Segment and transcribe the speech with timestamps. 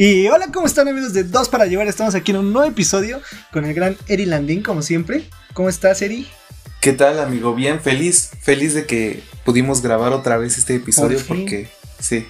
[0.00, 1.88] Y hola, ¿cómo están amigos de Dos para Llevar?
[1.88, 3.20] Estamos aquí en un nuevo episodio
[3.52, 5.28] con el gran Eri Landín, como siempre.
[5.54, 6.28] ¿Cómo estás, Eri?
[6.80, 7.52] ¿Qué tal, amigo?
[7.52, 12.28] Bien, feliz, feliz de que pudimos grabar otra vez este episodio porque, sí,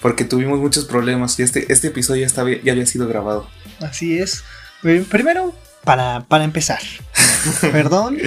[0.00, 3.48] porque tuvimos muchos problemas y este, este episodio ya, estaba, ya había sido grabado.
[3.78, 4.42] Así es.
[4.82, 5.54] Primero,
[5.84, 6.80] para, para empezar,
[7.60, 8.18] perdón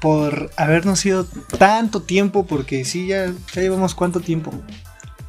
[0.00, 4.52] por habernos ido tanto tiempo, porque sí, ya, ya llevamos cuánto tiempo.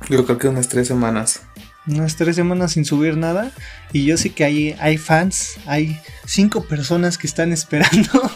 [0.09, 1.41] Yo creo que unas tres semanas
[1.89, 3.51] unas tres semanas sin subir nada.
[3.91, 8.31] Y yo sé que hay, hay fans, hay cinco personas que están esperando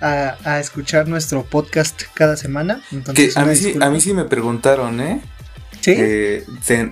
[0.00, 2.82] a, escuchar nuestro podcast cada semana.
[2.90, 5.20] Entonces, a, mí sí, a mí sí me preguntaron, ¿eh?
[5.80, 5.94] ¿Sí?
[5.96, 6.44] Eh,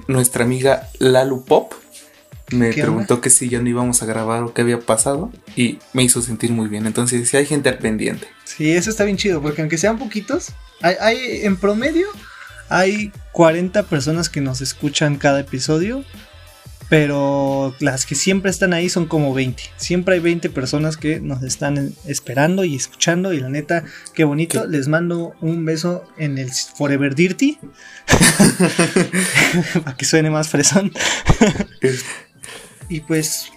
[0.09, 1.75] nuestra amiga Lalu Pop
[2.51, 6.03] me preguntó que si ya no íbamos a grabar o qué había pasado y me
[6.03, 6.87] hizo sentir muy bien.
[6.87, 8.27] Entonces, si hay gente al pendiente.
[8.45, 10.49] Sí, eso está bien chido, porque aunque sean poquitos,
[10.83, 12.09] hay, hay en promedio
[12.71, 16.05] hay 40 personas que nos escuchan cada episodio,
[16.89, 19.63] pero las que siempre están ahí son como 20.
[19.77, 24.67] Siempre hay 20 personas que nos están esperando y escuchando y la neta, qué bonito.
[24.67, 27.59] Les mando un beso en el Forever Dirty.
[29.85, 30.93] Para que suene más fresón.
[32.89, 33.53] y pues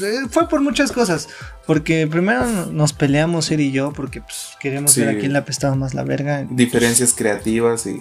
[0.00, 1.28] eh, fue por muchas cosas.
[1.66, 5.76] Porque primero nos peleamos él y yo porque pues, queremos ver a quién le apestaba
[5.76, 6.44] más la verga.
[6.50, 8.00] Diferencias creativas y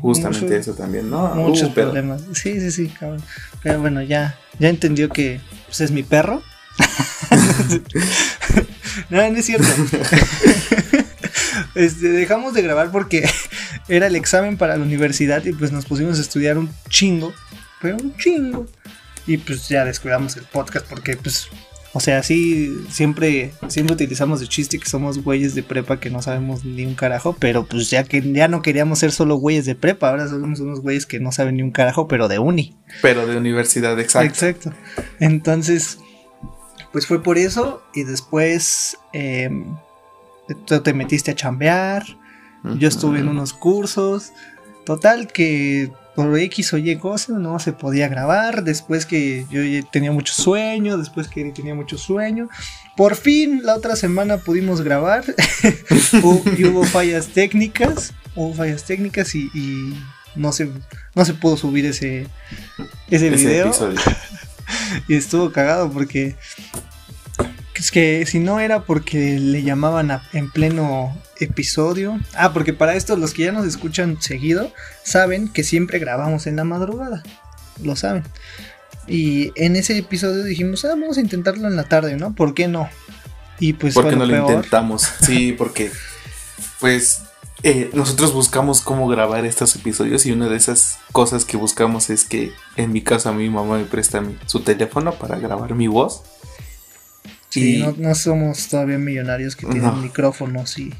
[0.00, 1.34] justamente eso también, ¿no?
[1.34, 2.22] Muchos problemas.
[2.34, 3.22] Sí, sí, sí, cabrón.
[3.62, 6.42] Pero bueno, ya, ya entendió que pues, es mi perro.
[9.10, 9.68] no, no es cierto.
[11.74, 13.28] Este, dejamos de grabar porque
[13.88, 17.32] era el examen para la universidad y pues nos pusimos a estudiar un chingo,
[17.80, 18.66] pero un chingo.
[19.26, 21.48] Y pues ya descuidamos el podcast porque pues
[21.94, 26.20] o sea, sí, siempre, siempre utilizamos de chiste que somos güeyes de prepa que no
[26.20, 29.74] sabemos ni un carajo, pero pues ya que ya no queríamos ser solo güeyes de
[29.74, 32.76] prepa, ahora somos unos güeyes que no saben ni un carajo, pero de uni.
[33.00, 34.28] Pero de universidad, exacto.
[34.28, 34.72] Exacto.
[35.18, 35.98] Entonces,
[36.92, 39.48] pues fue por eso y después eh,
[40.66, 42.04] tú te metiste a chambear,
[42.76, 44.32] yo estuve en unos cursos,
[44.84, 49.60] total que por X o Y cosas no se podía grabar, después que yo
[49.92, 52.48] tenía mucho sueño, después que tenía mucho sueño.
[52.96, 55.22] Por fin, la otra semana pudimos grabar
[56.58, 59.94] y hubo fallas técnicas, hubo fallas técnicas y,
[60.34, 60.72] no, se,
[61.14, 62.26] no se pudo subir ese,
[63.08, 63.70] ese, video.
[65.06, 66.34] y estuvo cagado porque
[67.76, 72.18] es que si no era porque le llamaban en pleno episodio.
[72.34, 74.72] Ah, porque para esto los que ya nos escuchan seguido
[75.02, 77.22] saben que siempre grabamos en la madrugada.
[77.82, 78.24] Lo saben.
[79.06, 82.34] Y en ese episodio dijimos, ah, vamos a intentarlo en la tarde, ¿no?
[82.34, 82.88] ¿Por qué no?
[83.58, 83.94] Y pues...
[83.94, 85.08] Porque no lo intentamos.
[85.20, 85.90] Sí, porque
[86.80, 87.22] pues
[87.62, 92.24] eh, nosotros buscamos cómo grabar estos episodios y una de esas cosas que buscamos es
[92.24, 96.22] que en mi caso a mi mamá me presta su teléfono para grabar mi voz.
[97.48, 100.92] Sí, no, somos todavía millonarios que tienen micrófonos y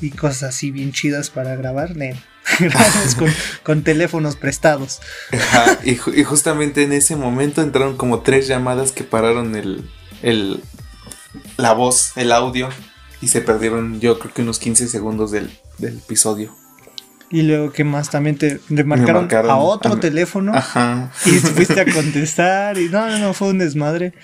[0.00, 1.94] y cosas así bien chidas para grabar,
[2.58, 3.16] Grabamos
[3.62, 5.00] con, teléfonos prestados.
[5.84, 9.88] y, justamente en ese momento entraron como tres llamadas que pararon el,
[10.22, 10.62] el,
[11.56, 12.68] la voz, el audio,
[13.20, 15.50] y se perdieron yo creo que unos 15 segundos del,
[15.80, 16.56] episodio.
[17.30, 20.54] Y luego que más también te remarcaron, a otro teléfono
[21.26, 24.14] y fuiste a contestar y no, no, no, fue un desmadre.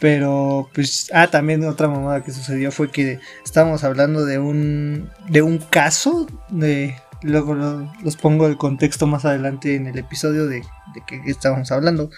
[0.00, 5.42] Pero, pues, ah, también otra mamada que sucedió fue que estábamos hablando de un, de
[5.42, 10.62] un caso, de, luego los pongo el contexto más adelante en el episodio de,
[10.94, 12.10] de que estábamos hablando,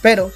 [0.00, 0.30] pero,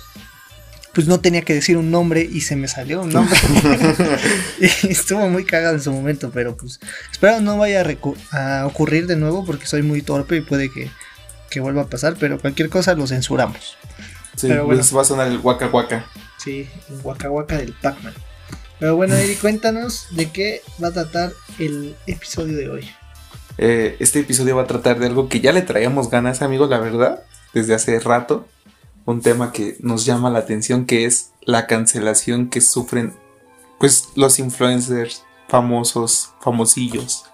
[0.93, 3.39] pues no tenía que decir un nombre y se me salió un nombre.
[4.83, 7.85] y estuvo muy cagado en su momento, pero pues espero no vaya
[8.33, 10.91] a, ocurrir de nuevo porque soy muy torpe y puede que,
[11.51, 13.77] que vuelva a pasar, pero cualquier cosa lo censuramos.
[14.37, 14.81] Sí, pero bueno.
[14.81, 16.07] Pues va a sonar el guaca guaca.
[16.43, 18.15] Sí, el Waka Waka del Pac-Man.
[18.81, 22.91] Pero bueno, Eri, cuéntanos de qué va a tratar el episodio de hoy.
[23.59, 26.79] Eh, este episodio va a tratar de algo que ya le traíamos ganas, amigos, la
[26.79, 27.23] verdad,
[27.55, 28.49] desde hace rato.
[29.05, 33.15] Un tema que nos llama la atención, que es la cancelación que sufren,
[33.79, 37.25] pues, los influencers famosos, famosillos.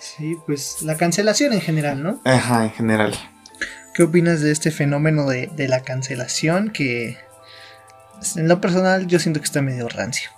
[0.00, 2.20] Sí, pues la cancelación en general, ¿no?
[2.24, 3.14] Ajá, en general.
[3.94, 7.18] ¿Qué opinas de este fenómeno de, de la cancelación que
[8.36, 10.30] en lo personal yo siento que está medio rancio.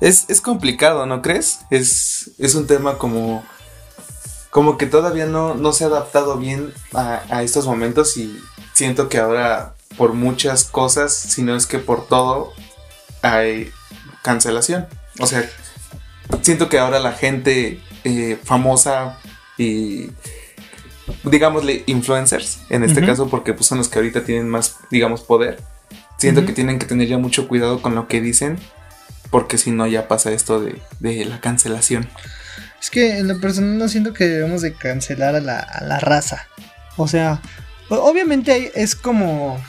[0.00, 1.60] Es, complicado, ¿no crees?
[1.70, 3.44] Es, es un tema como,
[4.50, 8.38] como que todavía no, no se ha adaptado bien a, estos momentos y
[8.74, 12.52] siento que ahora por muchas cosas, si no es que por todo,
[13.22, 13.70] hay
[14.22, 14.86] cancelación.
[15.18, 15.48] O sea,
[16.42, 19.18] siento que ahora la gente eh, famosa
[19.56, 20.10] y
[21.24, 25.62] digámosle, influencers, en este caso, porque pues, son los que ahorita tienen más, digamos, poder.
[26.18, 28.58] Siento que tienen que tener ya mucho cuidado con lo que dicen,
[29.30, 32.08] porque si no ya pasa esto de, de la cancelación.
[32.80, 35.98] Es que en lo personal no siento que debemos de cancelar a la, a la
[35.98, 36.48] raza.
[36.96, 37.40] O sea,
[37.88, 39.62] obviamente es como...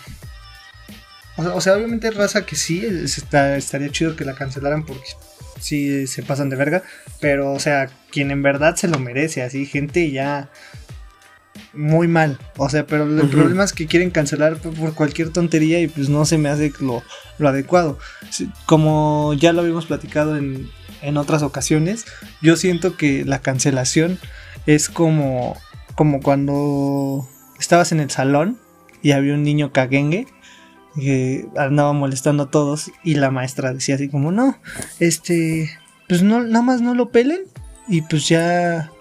[1.37, 5.05] O sea, obviamente raza que sí, está, estaría chido que la cancelaran porque
[5.59, 6.83] sí se pasan de verga.
[7.19, 10.49] Pero, o sea, quien en verdad se lo merece, así, gente ya
[11.73, 12.37] muy mal.
[12.57, 16.25] O sea, pero el problema es que quieren cancelar por cualquier tontería y pues no
[16.25, 17.03] se me hace lo,
[17.37, 17.97] lo adecuado.
[18.65, 20.69] Como ya lo habíamos platicado en,
[21.01, 22.05] en otras ocasiones,
[22.41, 24.19] yo siento que la cancelación
[24.65, 25.57] es como,
[25.95, 27.27] como cuando
[27.59, 28.57] estabas en el salón
[29.01, 30.27] y había un niño caguengue
[30.95, 34.57] que andaba molestando a todos y la maestra decía así como, no,
[34.99, 35.69] este,
[36.07, 37.41] pues no, nada más no lo pelen
[37.87, 38.91] y pues ya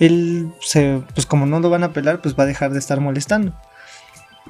[0.00, 3.00] él se, pues como no lo van a pelar, pues va a dejar de estar
[3.00, 3.54] molestando.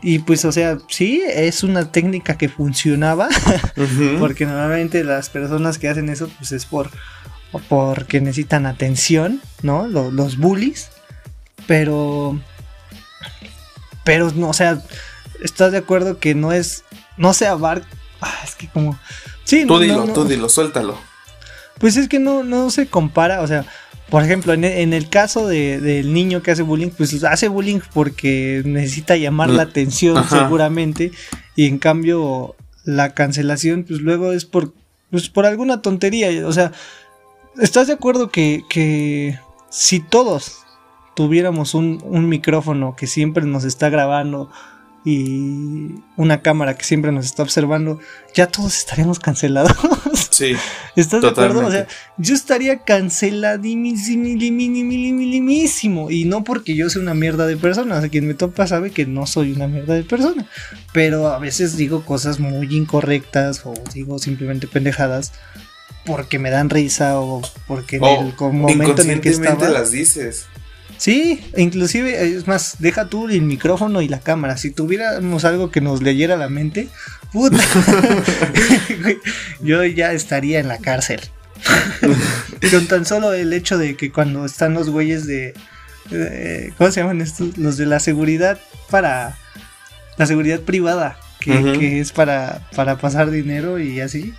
[0.01, 3.29] Y pues, o sea, sí, es una técnica que funcionaba,
[4.19, 6.91] porque normalmente las personas que hacen eso, pues es por,
[7.69, 9.89] porque necesitan atención, ¿no?
[9.89, 10.91] Los, bullies,
[11.67, 12.41] pero,
[14.05, 14.81] pero, no, o sea,
[15.43, 16.85] ¿estás de acuerdo que no es,
[17.17, 17.89] no se abarca,
[18.21, 18.99] ah, es que como,
[19.45, 20.97] sí, tú dilo, tú dilo, suéltalo.
[21.79, 23.67] Pues es que no, no se compara, o sea,
[24.11, 29.17] por ejemplo, en, el caso del niño que hace bullying, pues hace bullying porque necesita
[29.17, 31.13] llamar la atención seguramente.
[31.55, 34.75] Y en cambio, la cancelación, pues luego es por,
[35.11, 36.47] pues, por alguna tontería.
[36.47, 36.73] O sea,
[37.61, 39.39] ¿estás de acuerdo que, que
[39.71, 40.59] si todos
[41.15, 44.51] tuviéramos un, un micrófono que siempre nos está grabando
[45.05, 47.99] y una cámara que siempre nos está observando,
[48.35, 49.75] ya todos estaríamos cancelados.
[50.31, 50.55] Sí.
[50.97, 51.67] ¿Estás de acuerdo?
[51.67, 51.87] O sea,
[52.19, 54.27] yo estaría canceladísimo
[56.11, 58.91] y no porque yo sea una mierda de persona, o sea, quien me topa sabe
[58.91, 60.47] que no soy una mierda de persona,
[60.93, 65.33] pero a veces digo cosas muy incorrectas o digo simplemente pendejadas
[66.05, 70.47] porque me dan risa o porque en el momento en el que estaba las dices.
[71.01, 74.59] Sí, inclusive, es más, deja tú el micrófono y la cámara.
[74.59, 76.89] Si tuviéramos algo que nos leyera la mente,
[77.33, 77.57] puta,
[79.63, 81.23] yo ya estaría en la cárcel.
[82.71, 85.55] Con tan solo el hecho de que cuando están los güeyes de,
[86.77, 87.57] ¿cómo se llaman estos?
[87.57, 88.59] Los de la seguridad
[88.91, 89.39] para
[90.19, 94.35] la seguridad privada, que, es para, para pasar dinero y así.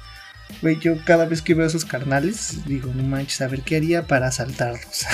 [0.61, 3.77] Güey, yo cada vez que veo a esos carnales, digo, no manches, a ver qué
[3.77, 5.05] haría para asaltarlos.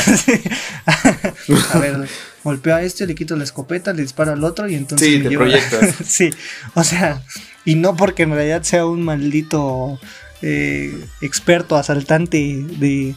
[1.73, 2.07] a ver,
[2.43, 5.07] golpeo a este, le quito la escopeta, le disparo al otro y entonces.
[5.07, 5.95] Sí, te proyectas.
[6.05, 6.31] sí,
[6.73, 7.21] o sea,
[7.65, 9.99] y no porque en realidad sea un maldito
[10.41, 12.37] eh, experto asaltante
[12.79, 13.15] de,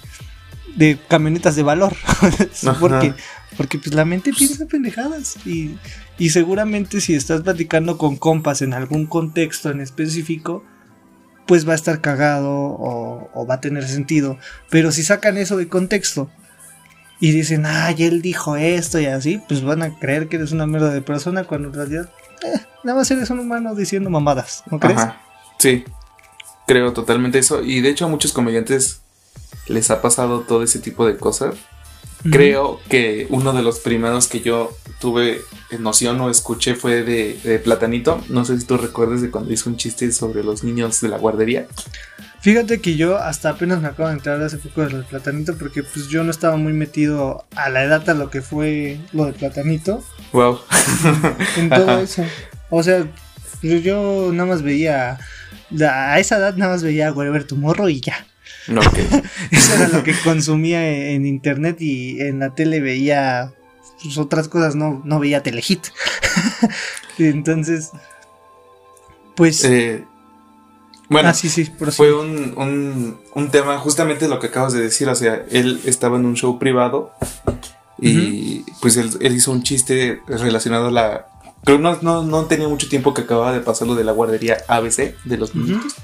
[0.76, 1.96] de camionetas de valor.
[2.80, 3.14] porque,
[3.56, 5.76] porque pues la mente piensa pendejadas y,
[6.18, 10.64] y seguramente si estás platicando con compas en algún contexto en específico
[11.46, 14.38] pues va a estar cagado o, va a tener sentido.
[14.70, 16.30] Pero si sacan eso de contexto
[17.18, 20.66] y dicen, ay, él dijo esto y así, pues van a creer que eres una
[20.66, 22.10] mierda de persona cuando en realidad
[22.44, 25.00] eh, nada más eres un humano diciendo mamadas, ¿no crees?
[25.58, 25.84] Sí,
[26.66, 27.62] creo totalmente eso.
[27.62, 29.00] Y de hecho a muchos comediantes
[29.66, 31.56] les ha pasado todo ese tipo de cosas.
[32.30, 35.42] Creo que uno de los primeros que yo tuve
[35.78, 38.22] noción o escuché fue de, Platanito.
[38.28, 41.18] No sé si tú recuerdas de cuando hizo un chiste sobre los niños de la
[41.18, 41.66] guardería.
[42.40, 45.56] Fíjate que yo hasta apenas me acabo de entrar hace poco de lo de Platanito
[45.58, 49.26] porque pues yo no estaba muy metido a la edad a lo que fue lo
[49.26, 50.02] de Platanito.
[50.32, 50.60] Wow.
[51.56, 52.24] en todo eso.
[52.70, 53.06] O sea,
[53.60, 55.18] pues, yo nada más veía
[55.80, 58.26] a esa edad nada más veía a Wherever Tomorrow y ya.
[59.50, 63.52] Eso era lo que consumía en internet y en la tele veía
[64.02, 65.86] pues, otras cosas, no, no veía Telehit.
[67.18, 67.90] Entonces,
[69.34, 69.64] pues...
[69.64, 70.04] Eh,
[71.08, 75.80] bueno, ah, fue un, un, tema, justamente lo que acabas de decir, o sea, él
[75.84, 77.10] estaba en un show privado
[77.98, 81.26] y pues él, hizo un chiste relacionado a la...
[81.64, 84.58] Creo no, no, no tenía mucho tiempo que acababa de pasar lo de la guardería
[84.68, 85.96] ABC de los niños.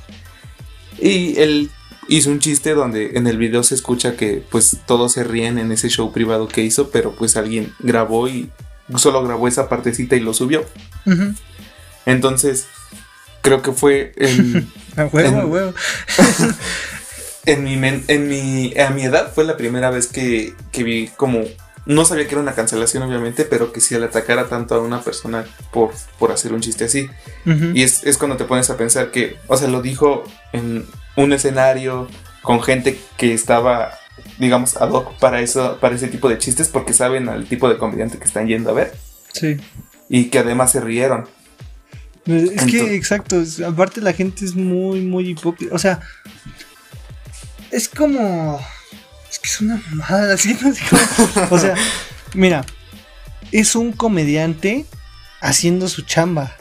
[0.98, 1.70] Y él
[2.08, 5.72] hizo un chiste donde en el video se escucha que pues todos se ríen en
[5.72, 8.50] ese show privado que hizo, pero pues alguien grabó y
[8.96, 10.64] solo grabó esa partecita y lo subió.
[12.04, 12.66] Entonces,
[13.42, 14.70] creo que fue en...
[17.46, 21.40] en, mi, en mi, a mi edad fue la primera vez que, que vi como
[21.86, 25.00] no sabía que era una cancelación, obviamente, pero que si le atacara tanto a una
[25.02, 27.08] persona por, por hacer un chiste así.
[27.74, 31.32] Y es, es, cuando te pones a pensar que, o sea, lo dijo en un
[31.32, 32.08] escenario
[32.42, 33.92] con gente que estaba
[34.38, 37.78] digamos, ad hoc para, eso, para ese tipo de chistes porque saben al tipo de
[37.78, 38.94] comediante que están yendo a ver.
[39.32, 39.56] Sí.
[40.08, 41.26] Y que además se rieron.
[42.26, 45.74] Es que, exacto, aparte la gente es muy, muy hipócrita.
[45.74, 46.00] O sea,
[47.70, 48.60] es como.
[49.30, 51.74] Es que es una mamada, así no sé cómo- O sea,
[52.34, 52.64] mira,
[53.52, 54.86] es un comediante
[55.40, 56.52] haciendo su chamba.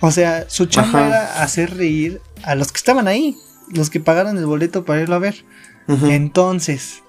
[0.00, 1.06] O sea, su chamba Ajá.
[1.08, 3.36] era hacer reír a los que estaban ahí,
[3.72, 5.44] los que pagaron el boleto para irlo a ver.
[5.88, 7.02] Entonces,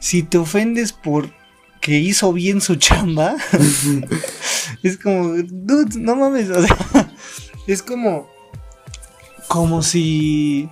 [0.00, 1.30] si te ofendes por
[1.80, 3.36] que hizo bien su chamba,
[4.82, 6.76] es como, dude, no mames, o sea,
[7.66, 8.28] es como,
[9.48, 10.68] como si,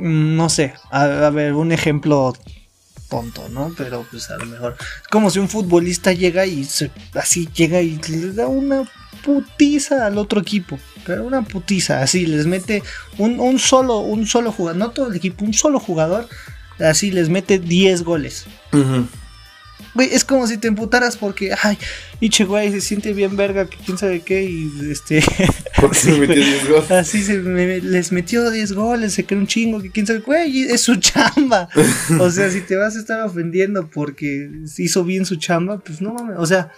[0.00, 2.32] no sé, a, ver, un ejemplo
[3.08, 3.72] tonto, ¿no?
[3.76, 7.80] Pero pues a lo mejor, es como si un futbolista llega y se- así llega
[7.82, 8.88] y le da una
[9.24, 12.82] putiza al otro equipo, pero una putiza, así les mete
[13.18, 16.28] un, solo, un solo jugador, no todo el equipo, un solo jugador,
[16.78, 18.46] así les mete 10 goles.
[18.72, 19.06] Ujú.
[19.94, 21.76] Güey, es como si te emputaras porque, ay,
[22.20, 25.22] pinche güey, se siente bien verga, que quién sabe qué, y este,
[25.80, 26.90] Porque se metió 10 goles.
[26.92, 30.62] así se me- les metió 10 goles, se cree un chingo, que quién sabe, güey,
[30.62, 31.68] es su chamba.
[32.20, 36.14] O sea, si te vas a estar ofendiendo porque hizo bien su chamba, pues no
[36.14, 36.70] mames, o sea,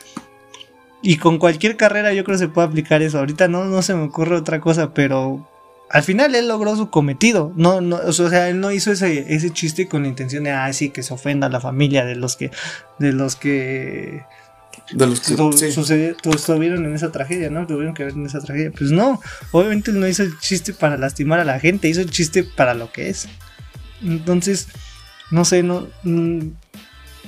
[1.03, 3.19] y con cualquier carrera yo creo que se puede aplicar eso.
[3.19, 5.49] Ahorita no, no se me ocurre otra cosa, pero
[5.93, 7.53] al final él logró su cometido.
[7.57, 10.73] No, no, o sea, él no hizo ese, ese chiste con la intención de, ah,
[10.73, 12.51] sí, que se ofenda a la familia de los que,
[12.99, 14.23] de los que
[14.93, 15.37] De los que.
[15.37, 15.71] su- sí.
[15.73, 17.67] sucedió- tu- estuvieron en esa tragedia, ¿no?
[17.67, 18.71] Tuvieron que ver en esa tragedia.
[18.77, 19.21] Pues no,
[19.53, 22.75] obviamente él no hizo el chiste para lastimar a la gente, hizo el chiste para
[22.75, 23.29] lo que es.
[24.03, 24.69] Entonces,
[25.31, 26.39] no sé, no, mm,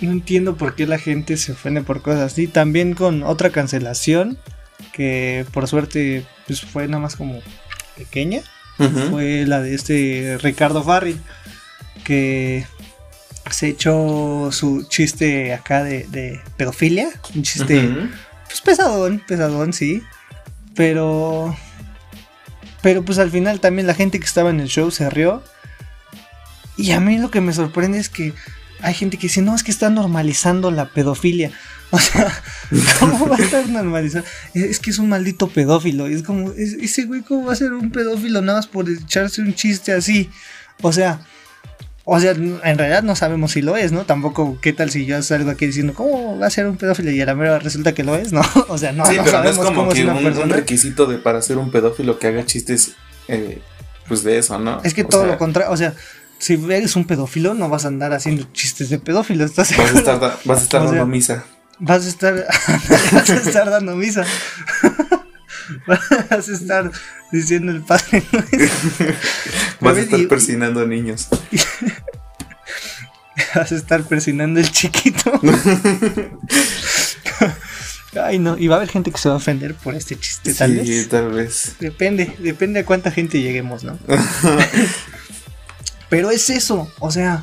[0.00, 2.47] no entiendo por qué la gente se ofende por cosas así.
[2.49, 4.38] También con otra cancelación,
[4.92, 7.40] que por suerte pues fue nada más como
[7.97, 8.40] pequeña,
[8.76, 11.16] Fue la de este Ricardo Farri,
[12.02, 12.66] que
[13.50, 18.09] se echó su chiste acá de, de pedofilia, un chiste
[18.54, 20.04] pues pesadón, pesadón, sí.
[20.76, 21.57] Pero.
[22.83, 25.43] Pero pues al final también la gente que estaba en el show se rió.
[26.76, 28.33] Y a mí lo que me sorprende es que
[28.81, 31.50] hay gente que dice, no, es que está normalizando la pedofilia.
[31.95, 32.43] O sea,
[33.01, 34.29] ¿cómo va a estar normalizando?
[34.55, 36.09] Es es que es un maldito pedófilo.
[36.09, 38.89] Y es como, es- ese güey, ¿cómo va a ser un pedófilo nada más por
[38.89, 40.31] echarse un chiste así?
[40.83, 41.21] O sea,
[42.07, 44.05] o sea, en realidad no sabemos si lo es, ¿no?
[44.05, 47.11] Tampoco, ¿qué tal si yo salgo aquí diciendo, ¿cómo va a ser un pedófilo?
[47.11, 48.43] Y a la mera resulta que lo es, ¿no?
[48.69, 50.19] O sea, no, sí, no pero no es sabemos como cómo es que una un,
[50.19, 50.55] un persona.
[50.57, 52.93] requisito de para ser un pedófilo que haga chistes,
[53.29, 53.61] eh,
[54.07, 54.81] pues de eso, ¿no?
[54.85, 55.95] Es que O todo sea, lo contrario, o sea,
[56.39, 59.99] si eres un pedófilo, no vas a andar haciendo chistes de pedófilo, ¿estás Vas a
[59.99, 61.47] estar, vas a estar sea, dando misa.
[61.87, 62.35] Vas a estar,
[63.12, 64.25] vas a estar dando misa.
[65.87, 66.91] Vas a estar
[67.33, 69.07] diciendo el padre nuestro.
[69.81, 71.29] Vas a estar Y- persinando niños.
[73.55, 75.33] Vas a estar presionando el chiquito.
[78.23, 80.53] Ay, no, y va a haber gente que se va a ofender por este chiste,
[80.55, 81.09] tal sí, vez.
[81.09, 81.76] tal vez.
[81.81, 83.99] Depende, depende a cuánta gente lleguemos, ¿no?
[86.11, 87.43] Pero es eso, o sea,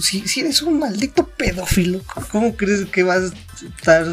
[0.00, 4.06] si, si eres un maldito pedófilo, ¿cómo crees que vas a estar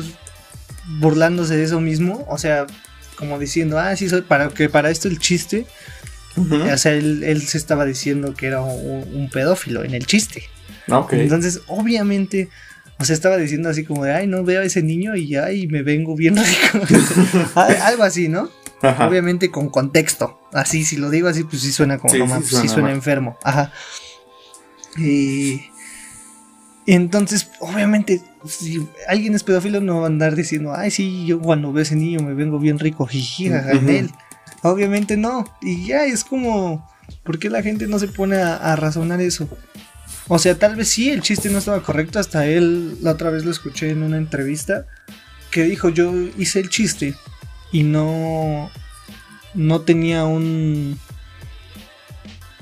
[1.00, 2.26] burlándose de eso mismo?
[2.30, 2.66] O sea,
[3.18, 5.66] como diciendo, ah, sí, soy para que para esto el chiste,
[6.38, 10.44] o sea, él, él se estaba diciendo que era un, un pedófilo en el chiste.
[10.90, 11.14] Ok.
[11.14, 12.50] Entonces, obviamente,
[13.00, 15.68] o sea, estaba diciendo así como de, ay, no veo a ese niño y ay,
[15.68, 16.86] me vengo bien rico.
[17.56, 18.50] Al- Algo así, ¿no?
[18.84, 19.08] Ajá.
[19.08, 20.40] Obviamente con contexto.
[20.54, 23.38] Así, si lo digo así, pues sí suena como, Sí, no sí suena suena, enfermo.
[23.44, 23.74] Ajá.
[24.98, 25.62] Y
[26.86, 31.72] entonces, obviamente, si alguien es pedófilo, no va a andar diciendo, ay, sí, yo cuando
[31.74, 34.10] veo a ese niño me vengo bien rico, jiji, jaja, él.
[34.64, 35.46] Obviamente no.
[35.62, 36.90] Y ya es como,
[37.24, 39.50] ¿por qué la gente no se pone a, a razonar eso?
[40.30, 42.20] O sea, tal vez sí, el chiste no estaba correcto.
[42.20, 44.86] Hasta él, la otra vez lo escuché en una entrevista,
[45.52, 47.16] que dijo, yo hice el chiste
[47.72, 48.70] y no,
[49.54, 50.98] no tenía un,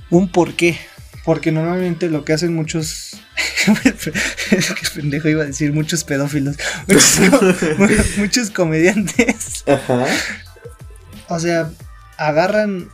[0.10, 0.77] un porqué.
[1.25, 3.17] Porque normalmente lo que hacen muchos...
[3.65, 6.55] Qué pendejo iba a decir muchos pedófilos.
[6.88, 9.63] Muchos, co- muchos comediantes.
[9.67, 10.05] Ajá.
[11.27, 11.72] O sea,
[12.17, 12.89] agarran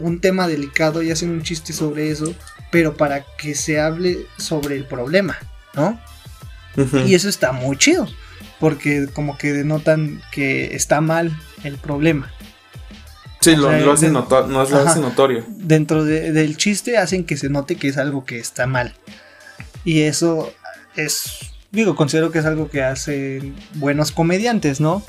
[0.00, 2.34] un tema delicado y hacen un chiste sobre eso,
[2.72, 5.38] pero para que se hable sobre el problema,
[5.74, 5.98] ¿no?
[7.06, 8.06] Y eso está muy chido,
[8.60, 12.32] porque como que denotan que está mal el problema.
[13.52, 15.44] Sí, o lo, sea, lo de- notorio.
[15.48, 18.94] Dentro de- del chiste hacen que se note que es algo que está mal.
[19.84, 20.52] Y eso
[20.96, 21.38] es,
[21.70, 25.02] digo, considero que es algo que hacen buenos comediantes, ¿no?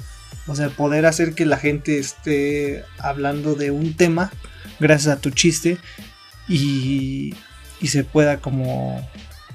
[0.47, 4.31] O sea, poder hacer que la gente esté hablando de un tema
[4.79, 5.77] gracias a tu chiste
[6.47, 7.33] y,
[7.81, 9.05] y se pueda como...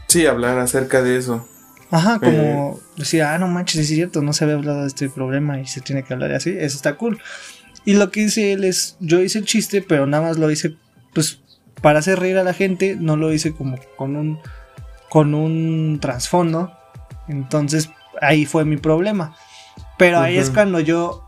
[0.08, 1.48] Sí, hablar acerca de eso.
[1.90, 5.60] Ajá, como decir, ah, no manches, es cierto, no se había hablado de este problema
[5.60, 7.20] y se tiene que hablar así, eso está cool.
[7.84, 10.76] Y lo que dice él es, yo hice el chiste, pero nada más lo hice,
[11.12, 11.40] pues,
[11.80, 14.40] para hacer reír a la gente, no lo hice como con un,
[15.10, 16.72] con un trasfondo.
[17.28, 19.36] Entonces, ahí fue mi problema.
[19.98, 21.24] Pero ahí es cuando yo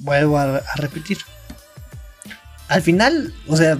[0.00, 1.18] vuelvo a, repetir.
[2.68, 3.78] Al final, o sea,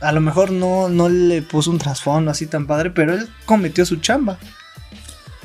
[0.00, 3.86] a lo mejor no, no le puso un trasfondo así tan padre, pero él cometió
[3.86, 4.38] su chamba.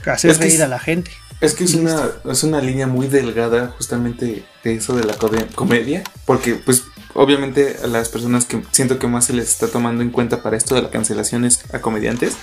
[0.05, 1.11] Hacer reír a la gente.
[1.41, 5.15] Es que es una, es una línea muy delgada justamente de eso de la
[5.55, 10.03] comedia, porque pues obviamente a las personas que siento que más se les está tomando
[10.03, 12.35] en cuenta para esto de la cancelación es a comediantes.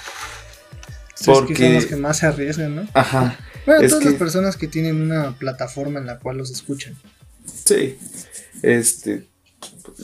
[1.26, 2.88] porque son los que más se arriesgan, ¿no?
[2.94, 3.38] Ajá.
[3.66, 6.94] Bueno, todas las personas que tienen una plataforma en la cual los escuchan.
[7.64, 7.98] Sí.
[8.62, 9.26] Este.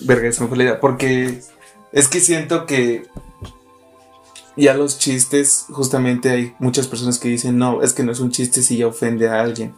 [0.02, 0.80] Verga, esa me la idea.
[0.80, 1.40] Porque
[1.92, 3.04] es que siento que
[4.56, 8.30] ya los chistes, justamente hay muchas personas que dicen, no, es que no es un
[8.30, 9.74] chiste si ya ofende a alguien.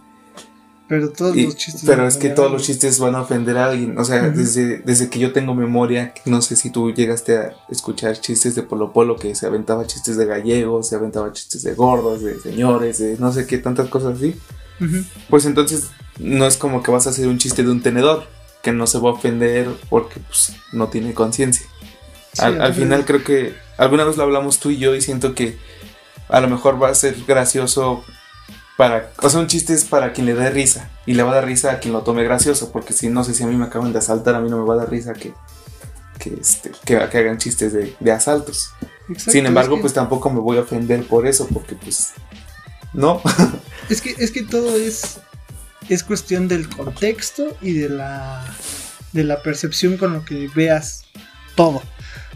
[0.87, 1.85] Pero todos los chistes.
[1.87, 3.97] Pero es que todos los chistes van a ofender a alguien.
[3.99, 8.21] O sea, desde, desde que yo tengo memoria, no sé si tú llegaste a escuchar
[8.21, 12.23] chistes de Polo Polo, que se aventaba chistes de gallegos, se aventaba chistes de gordos,
[12.23, 14.37] de señores, de no sé qué, tantas cosas así.
[15.31, 15.89] Pues entonces
[16.19, 18.25] no es como que vas a hacer un chiste de un tenedor,
[18.63, 21.67] que no se va a ofender porque pues, no tiene conciencia.
[22.39, 25.59] al final creo que alguna vez lo hablamos tú y yo y siento que
[26.29, 28.05] a lo mejor va a ser gracioso
[28.77, 31.35] para, o sea, un chiste es para quien le dé risa y le va a
[31.37, 33.67] dar risa a quien lo tome gracioso, porque si no sé si a mí me
[33.67, 35.33] acaban de asaltar, a mí no me va a dar risa que,
[36.19, 38.71] que, este, que, hagan chistes de, de asaltos.
[39.17, 42.15] Sin embargo, pues tampoco me voy a ofender por eso, porque pues
[42.93, 43.21] no.
[43.91, 45.19] es que es que todo es
[45.89, 48.45] es cuestión del contexto y de la
[49.13, 51.05] de la percepción con lo que veas
[51.55, 51.83] todo.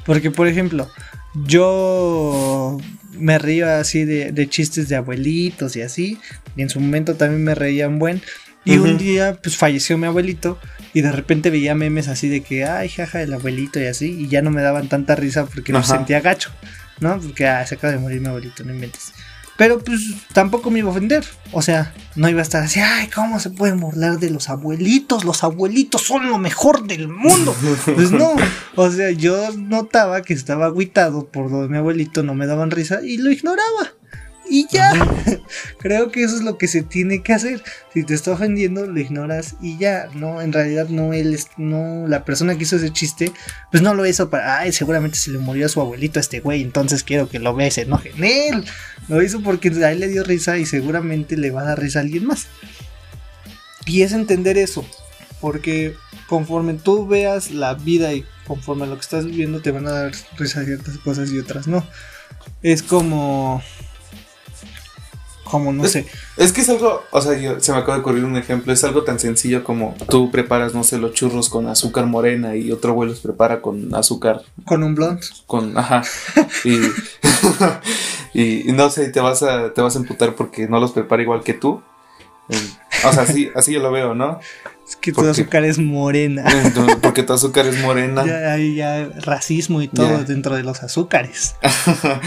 [0.04, 0.88] Porque por ejemplo,
[1.34, 2.78] yo
[3.18, 6.18] me río así de, chistes de abuelitos y así.
[6.56, 8.22] Y en su momento también me reían buen.
[8.64, 10.58] Y un día, pues falleció mi abuelito.
[10.92, 14.10] Y de repente veía memes así de que, ay, jaja, el abuelito y así.
[14.10, 16.50] Y ya no me daban tanta risa porque me sentía gacho.
[17.00, 17.18] ¿No?
[17.20, 19.12] Porque ah, se acaba de morir mi abuelito, no inventes.
[19.58, 20.00] Pero pues
[20.32, 21.24] tampoco me iba a ofender.
[21.50, 25.24] O sea, no iba a estar así, ay, ¿cómo se pueden burlar de los abuelitos?
[25.24, 27.54] Los abuelitos son lo mejor del mundo.
[27.84, 28.36] Pues no,
[28.76, 32.70] o sea, yo notaba que estaba agüitado por lo de mi abuelito, no me daban
[32.70, 33.94] risa y lo ignoraba.
[34.50, 34.92] Y ya,
[35.78, 37.62] creo que eso es lo que se tiene que hacer.
[37.92, 40.08] Si te está ofendiendo, lo ignoras y ya.
[40.14, 43.32] No, en realidad no él es, no, la persona que hizo ese chiste,
[43.70, 46.40] pues no lo hizo para, ay, seguramente se le murió a su abuelito a este
[46.40, 48.64] güey, entonces quiero que lo vea y se enoje en él.
[49.08, 51.98] Lo hizo porque a él le dio risa y seguramente le va a dar risa
[51.98, 52.46] a alguien más.
[53.84, 54.84] Y es entender eso,
[55.40, 55.94] porque
[56.28, 59.92] conforme tú veas la vida y conforme a lo que estás viviendo, te van a
[59.92, 61.86] dar risa ciertas cosas y otras no.
[62.62, 63.62] Es como
[65.50, 66.06] como no sé.
[66.36, 69.04] Es que es algo, o sea, se me acaba de ocurrir un ejemplo, es algo
[69.04, 73.08] tan sencillo como tú preparas, no sé, los churros con azúcar morena y otro güey
[73.08, 74.42] los prepara con azúcar.
[74.64, 75.20] Con un blond.
[75.46, 76.02] Con, ajá.
[78.34, 81.42] y, no sé, te vas a, te vas a emputar porque no los prepara igual
[81.42, 81.82] que tú.
[83.04, 84.40] O sea, así, así yo lo veo, ¿no?
[84.88, 86.44] Es que tu azúcar es morena.
[87.02, 88.24] Porque tu azúcar es morena.
[88.24, 91.56] Ya hay ya racismo y todo dentro de los azúcares.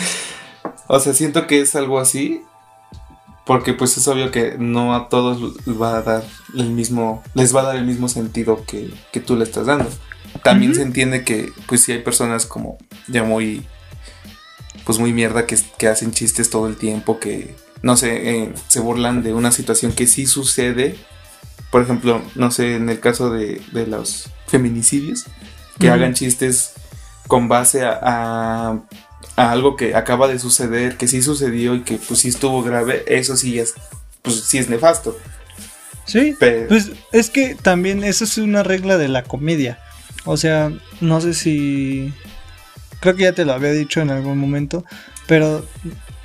[0.87, 2.43] o sea, siento que es algo así
[3.51, 6.23] porque pues es obvio que no a todos va a dar
[6.55, 9.89] el mismo, les va a dar el mismo sentido que, tú le estás dando.
[10.41, 12.77] También se entiende que pues si hay personas como
[13.09, 13.67] ya muy,
[14.85, 18.79] pues muy mierda que, que hacen chistes todo el tiempo, que no sé, eh, se
[18.79, 20.95] burlan de una situación que sí sucede.
[21.71, 25.25] Por ejemplo, no sé, en el caso de, los feminicidios,
[25.77, 26.71] que hagan chistes
[27.27, 28.79] con base a a
[29.49, 33.35] algo que acaba de suceder, que sí sucedió y que pues sí estuvo grave, eso
[33.35, 33.73] sí es,
[34.21, 35.17] pues sí es nefasto.
[36.05, 39.79] Sí, pues es que también eso es una regla de la comedia.
[40.25, 42.13] O sea, no sé si...
[42.99, 44.85] Creo que ya te lo había dicho en algún momento,
[45.25, 45.65] pero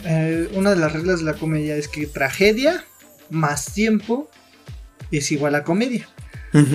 [0.05, 2.85] eh, una de las reglas de la comedia es que tragedia
[3.31, 4.29] más tiempo
[5.11, 6.09] es igual a comedia.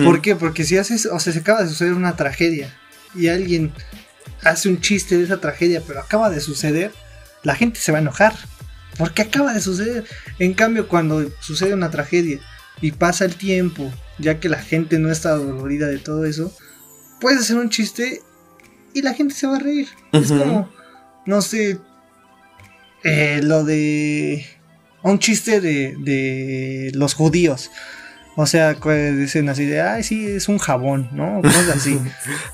[0.04, 0.36] ¿Por qué?
[0.36, 2.72] Porque si haces, o sea, se acaba de suceder una tragedia
[3.14, 3.72] y alguien
[4.44, 6.92] hace un chiste de esa tragedia, pero acaba de suceder,
[7.42, 8.34] la gente se va a enojar.
[8.98, 10.04] Porque acaba de suceder.
[10.38, 12.40] En cambio, cuando sucede una tragedia
[12.80, 16.54] y pasa el tiempo, ya que la gente no está dolorida de todo eso,
[17.20, 18.20] puedes hacer un chiste
[18.92, 19.88] y la gente se va a reír.
[20.12, 20.70] Es como,
[21.24, 21.78] no sé,
[23.04, 24.46] eh, lo de...
[25.04, 27.70] Un chiste de, de los judíos.
[28.34, 31.42] O sea, dicen así de, ay, sí, es un jabón, ¿no?
[31.42, 32.00] Cosas así.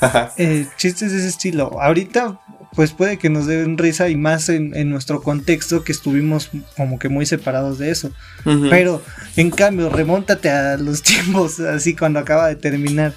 [0.36, 1.80] eh, chistes de ese estilo.
[1.80, 2.40] Ahorita,
[2.74, 7.08] pues puede que nos den risa y más en, nuestro contexto que estuvimos como que
[7.08, 8.10] muy separados de eso.
[8.44, 9.02] Pero
[9.36, 13.14] en cambio, remóntate a los tiempos así cuando acaba de terminar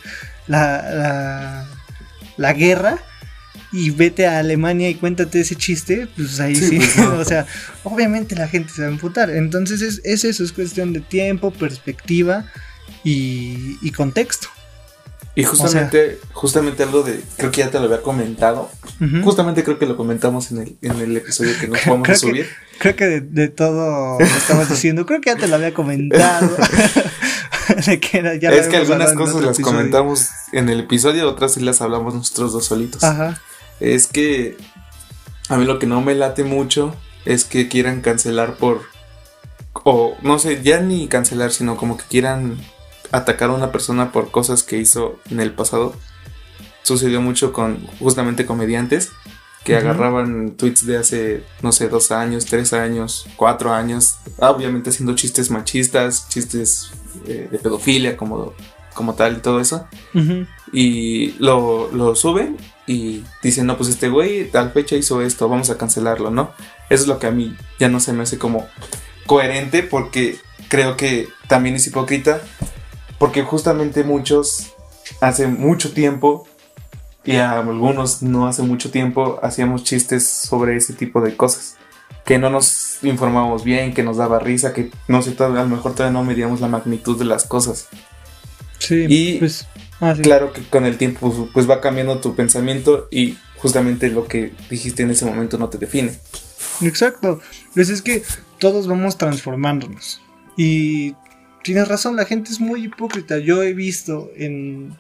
[0.47, 1.65] la,
[2.37, 2.99] la, guerra
[3.71, 7.45] y vete a Alemania y cuéntate ese chiste, pues ahí sí, pues o sea,
[7.83, 9.29] obviamente la gente se va a emputar.
[9.29, 12.45] Entonces es, es eso, es cuestión de tiempo, perspectiva
[13.03, 14.49] y, y contexto.
[15.33, 18.69] Y justamente, justamente algo de, creo que ya te lo había comentado.
[19.23, 22.47] Justamente creo que lo comentamos en el, en el episodio que nos vamos a subir.
[22.79, 26.49] creo que de, todo lo estamos diciendo, creo que ya te lo había comentado.
[27.77, 32.65] es que algunas cosas las comentamos en el episodio, otras sí las hablamos nosotros dos
[32.65, 33.01] solitos.
[33.03, 33.39] Ajá.
[33.81, 34.55] Es que
[35.49, 38.83] a mí lo que no me late mucho es que quieran cancelar por,
[39.83, 42.57] o no sé, ya ni cancelar, sino como que quieran
[43.11, 45.93] atacar a una persona por cosas que hizo en el pasado.
[46.83, 49.11] Sucedió mucho con justamente comediantes
[49.63, 55.15] que agarraban tweets de hace, no sé, dos años, tres años, cuatro años, obviamente haciendo
[55.15, 56.91] chistes machistas, chistes
[57.27, 58.53] eh, de pedofilia como,
[58.95, 59.87] como tal y todo eso.
[60.73, 62.57] Y lo, lo, suben
[62.91, 66.51] y dicen, no, pues este güey tal fecha hizo esto, vamos a cancelarlo, ¿no?
[66.89, 68.67] Eso es lo que a mí ya no se me hace como
[69.25, 72.41] coherente porque creo que también es hipócrita
[73.17, 74.73] porque justamente muchos
[75.21, 76.47] hace mucho tiempo
[77.23, 81.77] y a algunos no hace mucho tiempo hacíamos chistes sobre ese tipo de cosas.
[82.25, 85.93] Que no nos informábamos bien, que nos daba risa, que no sé, a lo mejor
[85.93, 87.87] todavía no medíamos la magnitud de las cosas.
[88.79, 89.67] Sí, y pues,
[90.01, 94.27] ah, claro que con el tiempo pues, pues va cambiando tu pensamiento y justamente lo
[94.27, 96.11] que dijiste en ese momento no te define.
[96.81, 97.39] Exacto,
[97.73, 98.23] pues es que
[98.59, 100.21] todos vamos transformándonos
[100.57, 101.15] y
[101.63, 103.37] tienes razón, la gente es muy hipócrita.
[103.37, 104.95] Yo he visto en,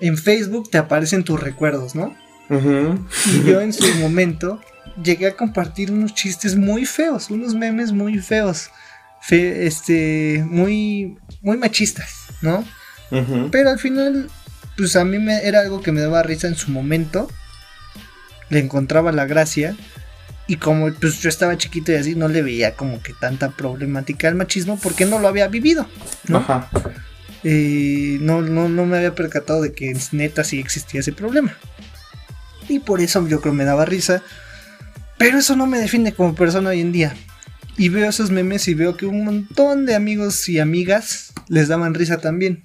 [0.00, 2.14] en Facebook te aparecen tus recuerdos, ¿no?
[2.50, 4.60] Y yo en su momento
[5.02, 8.70] llegué a compartir unos chistes muy feos, unos memes muy feos,
[9.30, 12.64] este, muy, muy machistas, ¿no?
[13.50, 14.28] Pero al final,
[14.76, 17.28] pues a mí me, era algo que me daba risa en su momento,
[18.50, 19.76] le encontraba la gracia
[20.46, 24.28] y como pues yo estaba chiquito y así no le veía como que tanta problemática
[24.28, 25.86] al machismo porque no lo había vivido,
[26.28, 26.38] ¿no?
[26.38, 26.68] Ajá.
[27.44, 31.54] Eh, no, no, no me había percatado de que neta sí existía ese problema.
[32.68, 34.22] Y por eso yo creo que me daba risa.
[35.18, 37.14] Pero eso no me define como persona hoy en día.
[37.76, 41.94] Y veo esos memes y veo que un montón de amigos y amigas les daban
[41.94, 42.64] risa también.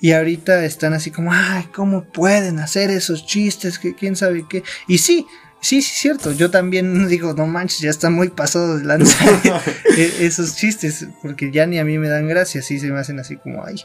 [0.00, 3.78] Y ahorita están así como, ay, ¿cómo pueden hacer esos chistes?
[3.78, 4.62] Que quién sabe qué.
[4.88, 5.26] Y sí,
[5.60, 6.32] Sí, sí, cierto.
[6.32, 9.24] Yo también digo, no manches, ya está muy pasado de lanza
[9.96, 13.20] e-, esos chistes, porque ya ni a mí me dan gracia, sí se me hacen
[13.20, 13.76] así como, ay.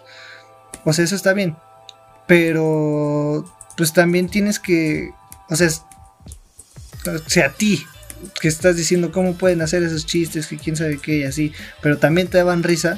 [0.84, 1.56] O sea, eso está bien.
[2.28, 3.46] Pero,
[3.78, 5.12] pues también tienes que,
[5.50, 7.86] o sea, o sea, a ti,
[8.42, 11.98] que estás diciendo cómo pueden hacer esos chistes, que quién sabe qué y así, pero
[11.98, 12.98] también te daban risa,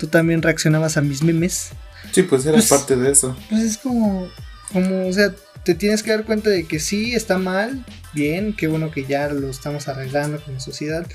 [0.00, 1.68] tú también reaccionabas a mis memes.
[2.10, 3.36] Sí, pues era pues, parte de eso.
[3.50, 4.26] Pues es como,
[4.72, 7.84] como, o sea, te tienes que dar cuenta de que sí está mal,
[8.14, 11.06] bien, qué bueno que ya lo estamos arreglando la sociedad,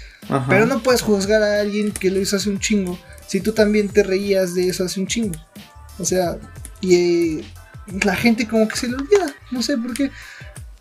[0.48, 3.89] pero no puedes juzgar a alguien que lo hizo hace un chingo si tú también
[3.89, 5.36] te reías de eso hace un chingo.
[5.98, 6.38] O sea,
[6.80, 7.45] y eh,
[8.04, 10.12] la gente como que se le olvida, no sé por qué,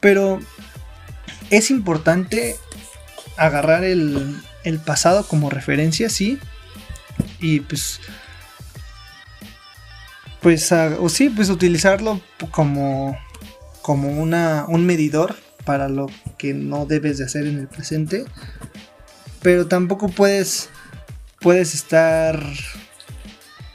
[0.01, 0.40] pero
[1.49, 2.57] es importante
[3.38, 6.38] agarrar el, el pasado como referencia, sí,
[7.40, 8.00] y pues
[10.40, 13.16] pues o sí, pues utilizarlo como
[13.85, 16.07] como una, un medidor para lo
[16.38, 18.24] que no debes de hacer en el presente.
[19.42, 20.70] Pero tampoco puedes,
[21.38, 22.42] puedes estar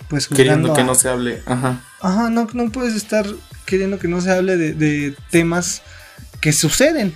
[0.08, 1.44] pues queriendo que no se hable.
[1.46, 1.84] Ajá.
[2.02, 3.28] Ajá, no, no puedes estar
[3.68, 5.84] queriendo que no se hable de, temas
[6.42, 7.14] que suceden.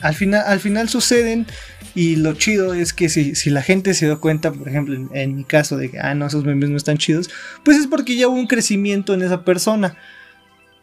[0.00, 1.46] Al final, al final suceden
[1.94, 5.08] y lo chido es que si, si la gente se da cuenta, por ejemplo, en,
[5.14, 7.30] en, mi caso de que, ah, no, esos memes no están chidos,
[7.64, 9.96] pues es porque ya hubo un crecimiento en esa persona.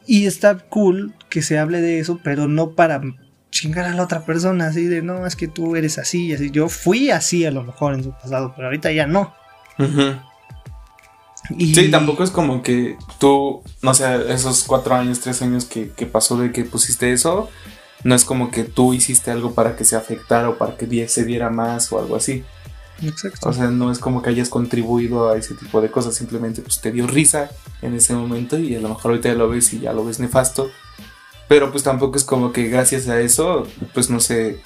[0.08, 3.02] Y está cool que se hable de eso, pero no para
[3.52, 6.50] chingar a la otra persona, así de no, es que tú eres así y así.
[6.50, 9.34] Yo fui así a lo mejor en su pasado, pero ahorita ya no.
[11.58, 16.06] Sí, tampoco es como que tú, no sé, esos cuatro años, tres años que, que,
[16.06, 17.50] pasó de que pusiste eso,
[18.04, 21.26] no es como que tú hiciste algo para que se afectara o para que se
[21.26, 22.44] diera más o algo así.
[23.02, 23.50] Exacto.
[23.50, 26.82] O sea, no es como que hayas contribuido a ese tipo de cosas, simplemente pues
[26.82, 27.50] te dio risa
[27.82, 30.20] en ese momento y a lo mejor ahorita ya lo ves y ya lo ves
[30.20, 30.70] nefasto.
[31.48, 34.62] Pero pues tampoco es como que gracias a eso, pues no sé,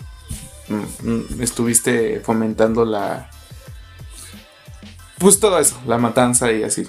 [0.68, 3.30] mm, mm, estuviste fomentando la...
[5.18, 6.88] Pues todo eso, la matanza y así.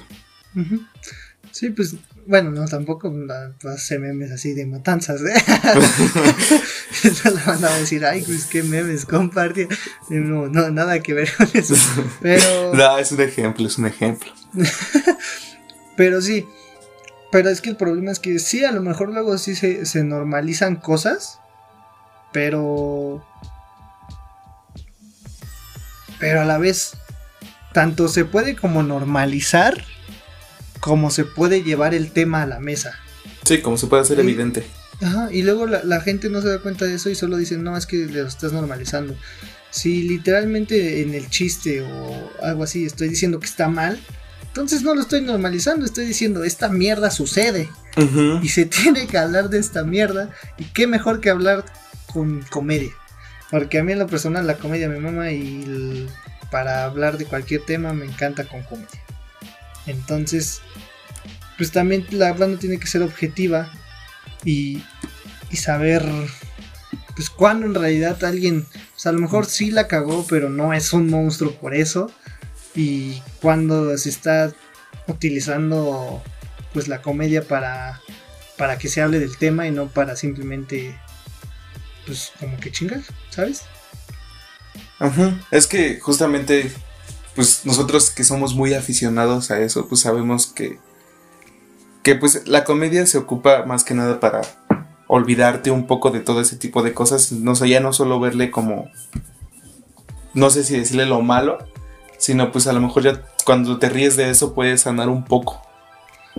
[1.52, 1.94] Sí, pues
[2.26, 3.12] bueno, no, tampoco
[3.72, 5.34] hace memes así de matanzas, ¿eh?
[7.46, 9.68] van a decir, ay, pues qué memes compartir.
[10.08, 11.74] No, no, nada que ver con eso.
[12.20, 12.74] Pero.
[12.86, 14.32] No, es un ejemplo, es un ejemplo.
[15.96, 16.46] pero sí.
[17.30, 20.02] Pero es que el problema es que sí, a lo mejor luego sí se, se
[20.02, 21.38] normalizan cosas.
[22.32, 23.24] Pero.
[26.18, 26.96] Pero a la vez.
[27.72, 29.84] Tanto se puede como normalizar
[30.86, 32.96] como se puede llevar el tema a la mesa.
[33.42, 34.64] Sí, como se puede hacer evidente.
[35.02, 37.76] Ajá, y luego la, gente no se da cuenta de eso y solo dicen, no,
[37.76, 39.16] es que lo estás normalizando.
[39.70, 43.98] Si literalmente en el chiste o algo así estoy diciendo que está mal,
[44.46, 47.68] entonces no lo estoy normalizando, estoy diciendo, esta mierda sucede.
[48.40, 50.30] Y se tiene que hablar de esta mierda.
[50.56, 51.64] Y qué mejor que hablar
[52.12, 52.92] con comedia.
[53.50, 56.06] Porque a mí en lo personal la comedia me mama y
[56.52, 59.02] para hablar de cualquier tema me encanta con comedia.
[59.86, 60.62] Entonces,
[61.56, 63.70] pues también la banda tiene que ser objetiva
[64.44, 64.82] y,
[65.50, 66.04] y saber,
[67.14, 68.66] pues cuando en realidad alguien,
[69.04, 72.10] a lo mejor sí la cagó, pero no es un monstruo por eso.
[72.74, 74.52] Y cuando se está
[75.06, 76.22] utilizando
[76.72, 78.00] pues la comedia para,
[78.58, 80.98] para que se hable del tema y no para simplemente
[82.04, 83.62] pues como que chingar, ¿sabes?
[84.98, 86.70] Ajá, es que justamente
[87.34, 90.78] pues nosotros que somos muy aficionados a eso, pues sabemos que,
[92.06, 94.42] que pues la comedia se ocupa más que nada para
[95.08, 98.52] olvidarte un poco de todo ese tipo de cosas, no sé, ya no solo verle
[98.52, 98.88] como,
[100.32, 101.58] no sé si decirle lo malo,
[102.16, 105.60] sino pues a lo mejor ya cuando te ríes de eso puedes sanar un poco,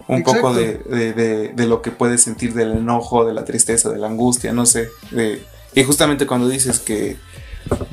[0.08, 3.98] un poco de, de, de, lo que puedes sentir del enojo, de la tristeza, de
[3.98, 4.88] la angustia, no sé,
[5.76, 7.18] y justamente cuando dices que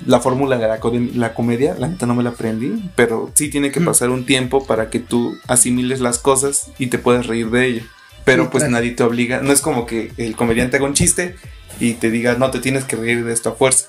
[0.07, 3.81] la fórmula de la, comedia, la neta no me la aprendí, pero sí tiene que
[3.81, 7.83] pasar un tiempo para que tú asimiles las cosas y te puedas reír de ello.
[8.25, 11.37] Pero pues nadie te obliga, no es como que el comediante haga un chiste
[11.79, 13.89] y te diga, no te tienes que reír de esto a fuerza.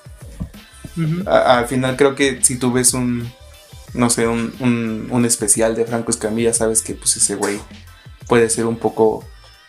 [1.25, 3.31] al final creo que si tú ves un,
[3.93, 7.59] no sé, un, un, un especial de Franco Escamilla, sabes que pues ese güey
[8.27, 9.23] puede ser un poco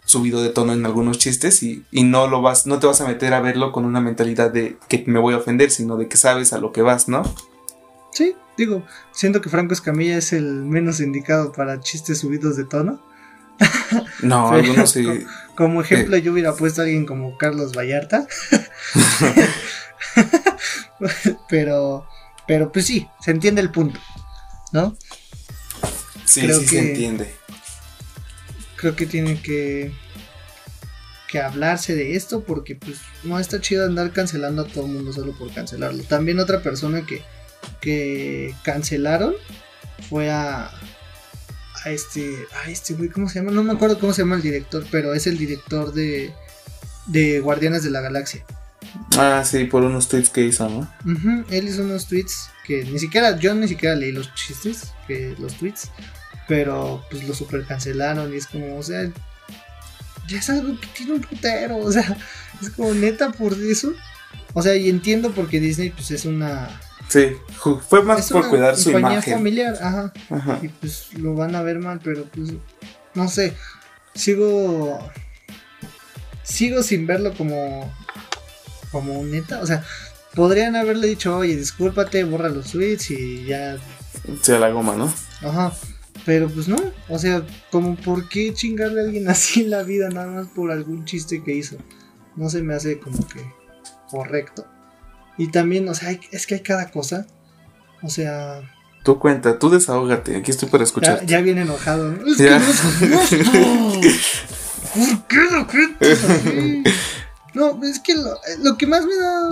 [0.06, 3.34] subido de tono en algunos chistes y, no lo vas, no te vas a meter
[3.34, 6.52] a verlo con una mentalidad de que me voy a ofender, sino de que sabes
[6.52, 7.22] a lo que vas, ¿no?
[8.12, 13.04] Sí, digo, siento que Franco Escamilla es el menos indicado para chistes subidos de tono.
[14.22, 15.06] No, algunos sí.
[15.56, 18.26] Como, ejemplo, yo hubiera puesto a alguien como Carlos Vallarta.
[21.48, 22.06] pero,
[22.46, 24.00] pero pues sí, se entiende el punto,
[24.72, 24.96] ¿no?
[26.24, 27.34] Sí, sí se entiende
[28.86, 29.92] creo que tiene que
[31.28, 35.12] que hablarse de esto porque pues no está chido andar cancelando a todo el mundo
[35.12, 36.04] solo por cancelarlo.
[36.04, 37.22] También otra persona que,
[37.80, 39.34] que cancelaron
[40.08, 40.70] fue a
[41.84, 43.50] a este a este güey, ¿cómo se llama?
[43.50, 46.32] No me acuerdo cómo se llama el director, pero es el director de
[47.08, 48.44] de Guardianes de la Galaxia.
[49.18, 51.44] Ah, sí, por unos tweets que hizo, ¿no?
[51.50, 55.54] él hizo unos tweets que ni siquiera yo ni siquiera leí los chistes, que los
[55.54, 55.90] tweets,
[56.48, 59.10] pero pues lo super cancelaron y es como, o sea,
[60.28, 62.16] ya es algo que tiene un putero, o sea,
[62.60, 63.92] es como neta por eso.
[64.54, 66.80] O sea, y entiendo porque Disney pues es una...
[67.08, 67.36] Sí,
[67.88, 69.34] fue más por cuidar su imagen.
[69.34, 70.58] familiar, ajá, ajá.
[70.62, 72.52] Y pues lo van a ver mal, pero pues
[73.14, 73.54] no sé,
[74.14, 74.98] sigo
[76.42, 77.92] sigo sin verlo como
[78.90, 79.84] como neta, o sea,
[80.34, 83.76] podrían haberle dicho, "Oye, discúlpate, borra los tweets y ya
[84.42, 85.72] sea la goma, ¿no?" Ajá.
[86.26, 86.76] Pero pues no,
[87.08, 90.70] o sea, como por qué chingarle a alguien así en la vida nada más por
[90.70, 91.76] algún chiste que hizo.
[92.34, 93.40] No se me hace como que
[94.10, 94.66] correcto.
[95.38, 97.26] Y también, o sea, es que hay cada cosa.
[98.02, 98.60] O sea...
[99.04, 101.24] Tú cuenta, tú desahógate, aquí estoy para escuchar.
[101.24, 102.10] Ya, viene enojado.
[102.10, 102.26] ¿no?
[102.26, 102.58] Es ya.
[102.58, 103.92] que no
[104.94, 105.66] ¿Por qué lo
[106.12, 106.82] así?
[107.54, 109.50] No, es que lo, lo, que más me da...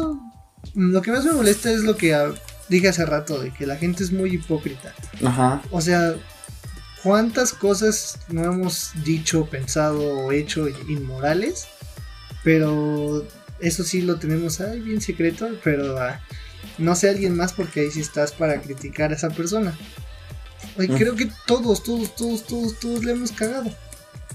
[0.75, 2.17] Lo que más me molesta es lo que
[2.69, 4.93] dije hace rato, de que la gente es muy hipócrita.
[5.23, 5.63] Ajá.
[5.71, 6.17] O sea,
[7.05, 11.69] cuántas cosas no hemos dicho, pensado o hecho inmorales,
[12.43, 13.25] pero
[13.61, 16.21] eso sí lo tenemos ahí bien secreto, pero ah,
[16.79, 19.79] no sé alguien más porque ahí sí estás para criticar a esa persona.
[20.77, 20.97] Mm.
[20.97, 23.71] Creo que todos, todos, todos, todos, todos le hemos cagado.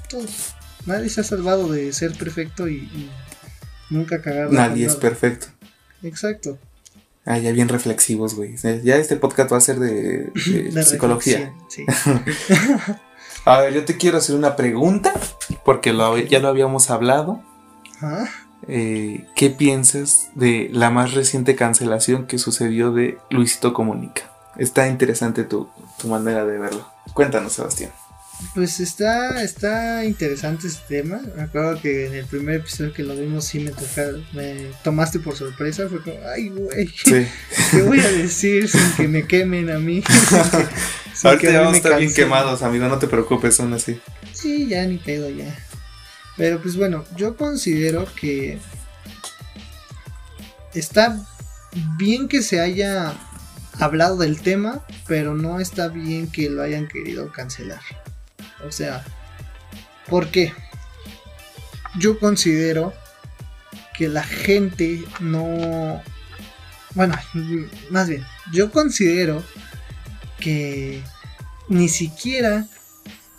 [0.07, 0.53] Todos.
[0.85, 3.09] Nadie se ha salvado de ser perfecto y,
[3.89, 4.51] nunca cagar.
[4.51, 5.47] Nadie es perfecto.
[6.03, 6.57] Exacto.
[7.25, 8.55] Ah, ya bien reflexivos, güey.
[8.83, 10.31] Ya este podcast va a ser de,
[10.83, 11.53] psicología.
[11.67, 11.85] Sí.
[13.45, 15.13] a ver, yo te quiero hacer una pregunta,
[15.63, 15.95] porque
[16.29, 17.41] ya lo habíamos hablado.
[18.01, 18.25] ¿Ah?
[18.67, 24.23] Eh, ¿Qué piensas de la más reciente cancelación que sucedió de Luisito Comunica?
[24.57, 26.85] Está interesante tu, tu manera de verlo.
[27.13, 27.91] Cuéntanos, Sebastián.
[28.55, 31.21] Pues está, está interesante este tema.
[31.35, 35.19] Me acuerdo que en el primer episodio que lo vimos sí me tocaron, me tomaste
[35.19, 35.87] por sorpresa.
[35.89, 37.27] Fue como, ay, güey, sí.
[37.71, 40.03] ¿qué voy a decir sin que me quemen a mí?
[41.23, 43.99] Ahorita ya vamos a estar bien quemados, amigo, no te preocupes, son así.
[44.33, 45.53] Sí, ya ni pedo, ya.
[46.37, 48.57] Pero pues bueno, yo considero que
[50.73, 51.19] está
[51.97, 53.13] bien que se haya
[53.79, 57.81] hablado del tema, pero no está bien que lo hayan querido cancelar.
[58.67, 59.03] O sea,
[60.07, 60.53] ¿por qué?
[61.97, 62.93] Yo considero
[63.97, 66.01] que la gente no...
[66.95, 67.15] Bueno,
[67.89, 69.43] más bien, yo considero
[70.39, 71.01] que
[71.67, 72.65] ni siquiera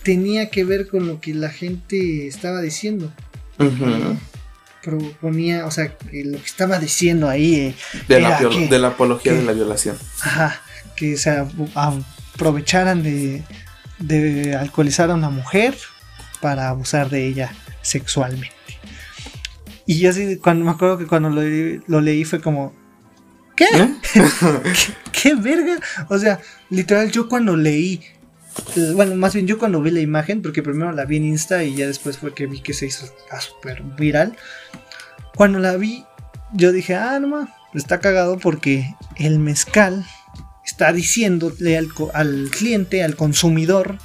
[0.02, 3.12] tenía que ver con lo que la gente estaba diciendo.
[4.83, 7.54] Proponía, o sea, que lo que estaba diciendo ahí.
[7.54, 7.74] Eh,
[8.09, 9.96] de, la, de, la, apología de la violación.
[10.22, 10.62] Ajá,
[10.96, 13.42] que se aprovecharan de,
[14.00, 15.76] de alcoholizar a una mujer
[16.40, 18.50] para abusar de ella sexualmente.
[19.86, 22.74] Y yo así, cuando me acuerdo que cuando lo, leí fue como,
[23.56, 23.64] ¿qué?
[23.64, 23.94] ¿Eh?
[24.12, 24.22] ¿Qué?
[25.12, 25.78] ¿Qué verga?
[26.08, 28.00] O sea, literal, yo cuando leí,
[28.76, 31.64] eh, bueno, más bien yo cuando vi la imagen, porque primero la vi en Insta
[31.64, 33.06] y ya después fue que vi que se hizo
[33.40, 34.36] súper viral.
[35.34, 36.04] Cuando la vi,
[36.52, 40.06] yo dije, ah, no, está cagado porque el mezcal
[40.81, 43.99] está diciéndole al, cliente, al consumidor,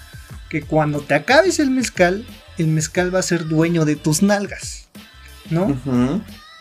[0.49, 2.25] que cuando te acabes el mezcal,
[2.57, 4.89] el mezcal va a ser dueño de tus nalgas.
[5.49, 5.79] ¿No?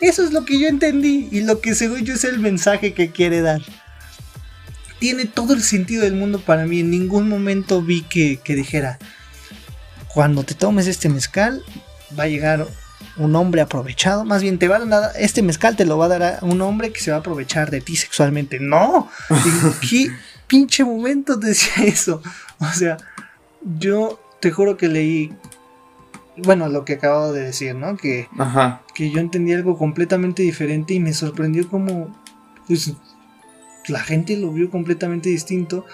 [0.00, 3.10] Eso es lo que yo entendí y lo que según yo es el mensaje que
[3.10, 3.60] quiere dar.
[5.00, 6.78] Tiene todo el sentido del mundo para mí.
[6.78, 9.00] En ningún momento vi que, que dijera,
[10.06, 11.60] cuando te tomes este mezcal,
[12.16, 12.68] va a llegar
[13.16, 14.24] un hombre aprovechado.
[14.24, 16.60] Más bien, te va a dar, este mezcal te lo va a dar a un
[16.62, 18.58] hombre que se va a aprovechar de ti sexualmente.
[18.60, 20.10] No, ¿en qué
[20.46, 22.22] pinche momento decía eso?
[22.58, 22.96] O sea,
[23.78, 25.32] yo te juro que leí,
[26.36, 27.96] bueno, lo que acabo de decir, ¿no?
[27.96, 28.28] Que,
[28.94, 32.14] que yo entendí algo completamente diferente y me sorprendió como,
[32.66, 32.92] pues,
[33.88, 35.84] la gente lo vio completamente distinto.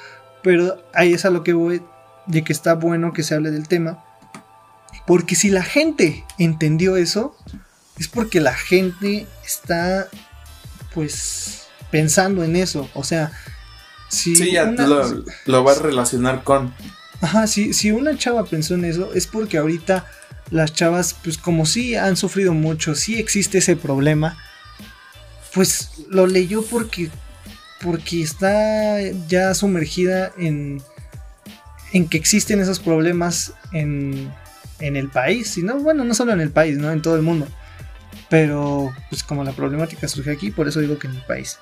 [0.43, 1.83] Pero ahí es a lo que voy,
[2.27, 4.05] de que está bueno que se hable del tema
[5.11, 7.37] porque si la gente entendió eso,
[7.99, 10.07] es porque la gente está,
[10.95, 12.89] pues, pensando en eso.
[12.95, 13.33] O sea,
[14.09, 14.37] si.
[14.37, 16.73] Sí, ya lo, lo va a relacionar con.
[17.21, 20.07] Ajá, si, si una chava pensó en eso, es porque ahorita
[20.53, 24.39] las chavas, pues, como sí han sufrido mucho, sí existe ese problema,
[25.53, 27.11] pues lo leyó porque.
[27.83, 30.81] Porque está ya sumergida en.
[31.93, 34.33] En que existen esos problemas en
[34.81, 36.91] en el país, sino, bueno, no solo en el país, ¿no?
[36.91, 37.47] En todo el mundo.
[38.29, 41.59] Pero, pues como la problemática surge aquí, por eso digo que en el país.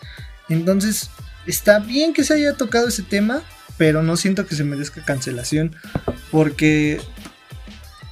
[0.48, 1.11] Entonces,
[1.46, 3.42] está bien que se haya tocado ese tema,
[3.76, 5.74] pero no siento que se merezca cancelación,
[6.31, 7.00] porque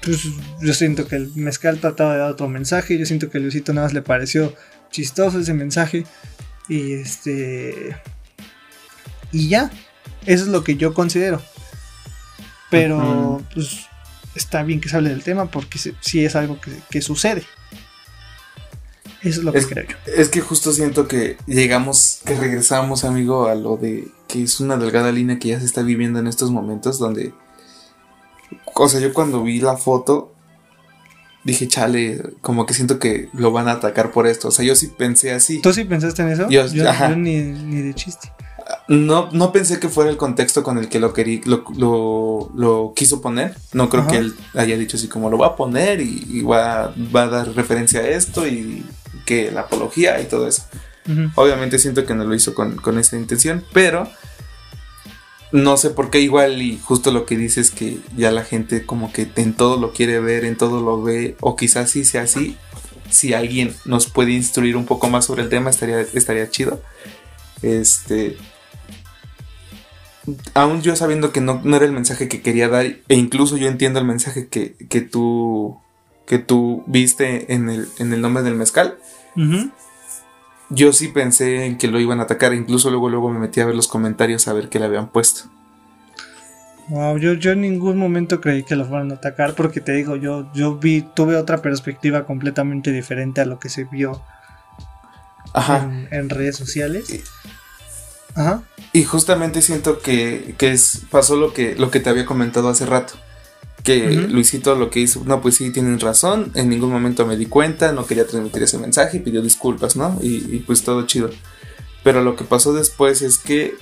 [0.03, 0.21] pues
[0.63, 3.73] yo siento que el mezcal trataba de dar otro mensaje, yo siento que a Luisito
[3.73, 4.55] nada más le pareció
[4.91, 6.07] chistoso ese mensaje
[6.69, 7.97] y este
[9.33, 9.71] y ya,
[10.25, 11.43] eso es lo que yo considero.
[12.71, 13.87] Pero pues
[14.37, 16.59] está bien que se hable del tema porque sí es algo
[16.91, 17.43] que, sucede.
[19.23, 19.97] Eso es lo que creo yo.
[20.15, 24.77] Es que justo siento que llegamos, que regresamos, amigo, a lo de que es una
[24.77, 27.33] delgada línea que ya se está viviendo en estos momentos donde...
[28.75, 30.33] O sea, yo cuando vi la foto
[31.45, 34.49] dije, chale, como que siento que lo van a atacar por esto.
[34.49, 35.61] O sea, yo sí pensé así.
[35.63, 36.49] ¿Tú sí pensaste en eso?
[36.51, 36.67] Yo,
[37.17, 38.31] ni, ni, de chiste
[38.89, 41.65] no, no pensé que fuera el contexto con el que lo, querí, lo,
[42.55, 43.57] lo, quiso poner.
[43.73, 47.23] No creo que él haya dicho así como lo va a poner y, va, va,
[47.23, 48.85] a dar referencia a esto y
[49.25, 50.63] que la apología y todo eso.
[51.35, 54.09] Obviamente siento que no lo hizo con, con esa intención, pero
[55.53, 59.13] no sé por qué igual y justo lo que dices que ya la gente como
[59.13, 62.57] que en todo lo quiere ver, en todo lo ve, o quizás sí sea así.
[63.11, 66.83] Si alguien nos puede instruir un poco más sobre el tema, estaría, estaría chido.
[67.63, 68.37] Este,
[70.55, 73.99] aún yo sabiendo que no, era el mensaje que quería dar, e incluso yo entiendo
[73.99, 75.79] el mensaje que, tú,
[76.27, 78.99] que tú viste en el, en el nombre del mezcal,
[80.71, 83.67] yo sí pensé en que lo iban a atacar, incluso luego, luego me metí a
[83.67, 85.49] ver los comentarios a ver qué le habían puesto.
[86.89, 90.15] Wow, yo, yo en ningún momento creí que lo fueran a atacar porque te digo,
[90.17, 94.23] yo, yo vi, tuve otra perspectiva completamente diferente a lo que se vio
[95.55, 97.11] En, en redes sociales.
[98.93, 103.15] Y justamente siento que, es, pasó lo que, lo que te había comentado hace rato.
[103.83, 107.47] Que Luisito lo que hizo, no, pues sí, tienen razón, en ningún momento me di
[107.47, 110.19] cuenta, no quería transmitir ese mensaje y pidió disculpas, ¿no?
[110.21, 111.31] Y, pues todo chido.
[112.03, 113.75] Pero lo que pasó después es que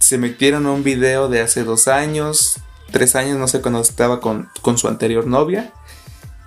[0.00, 2.60] se metieron a un video de hace dos años
[2.90, 5.72] tres años, no sé, cuando estaba con, con su anterior novia.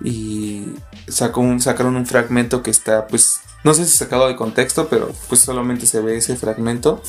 [0.02, 0.66] Y
[1.08, 5.10] sacó un, sacaron un fragmento que está, pues, no sé si sacado de contexto, pero
[5.28, 7.02] pues solamente se ve ese fragmento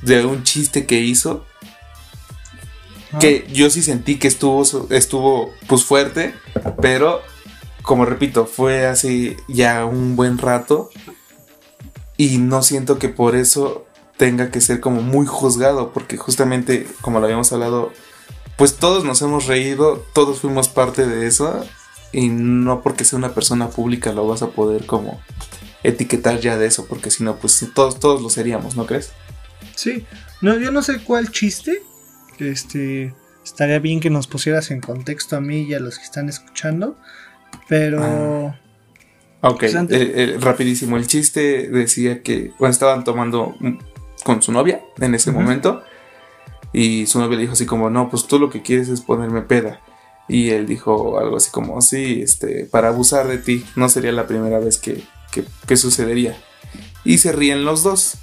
[0.00, 1.44] de un chiste que hizo.
[3.12, 3.18] Ah.
[3.18, 6.34] Que yo sí sentí que estuvo, estuvo pues fuerte,
[6.80, 7.20] pero
[7.82, 10.90] como repito, fue hace ya un buen rato
[12.16, 13.86] y no siento que por eso
[14.16, 17.90] tenga que ser como muy juzgado, porque justamente como lo habíamos hablado,
[18.56, 21.64] pues todos nos hemos reído, todos fuimos parte de eso
[22.12, 25.20] y no porque sea una persona pública lo vas a poder como
[25.82, 29.12] etiquetar ya de eso, porque si no, pues todos, todos lo seríamos, ¿no crees?
[29.74, 30.04] Sí,
[30.40, 31.82] no, yo no sé cuál chiste,
[32.38, 36.28] este, estaría bien que nos pusieras en contexto a mí y a los que están
[36.28, 36.96] escuchando,
[37.68, 38.54] pero...
[39.42, 40.98] Ok, eh, eh, rapidísimo.
[40.98, 43.56] El chiste decía que bueno, estaban tomando
[44.22, 45.82] con su novia en ese momento.
[46.72, 49.42] Y su novia le dijo así como, no, pues tú lo que quieres es ponerme
[49.42, 49.80] peda.
[50.30, 54.28] Y él dijo algo así como, sí, este, para abusar de ti, no sería la
[54.28, 55.02] primera vez que,
[55.66, 56.40] que, sucedería.
[57.04, 58.14] Y se ríen los dos.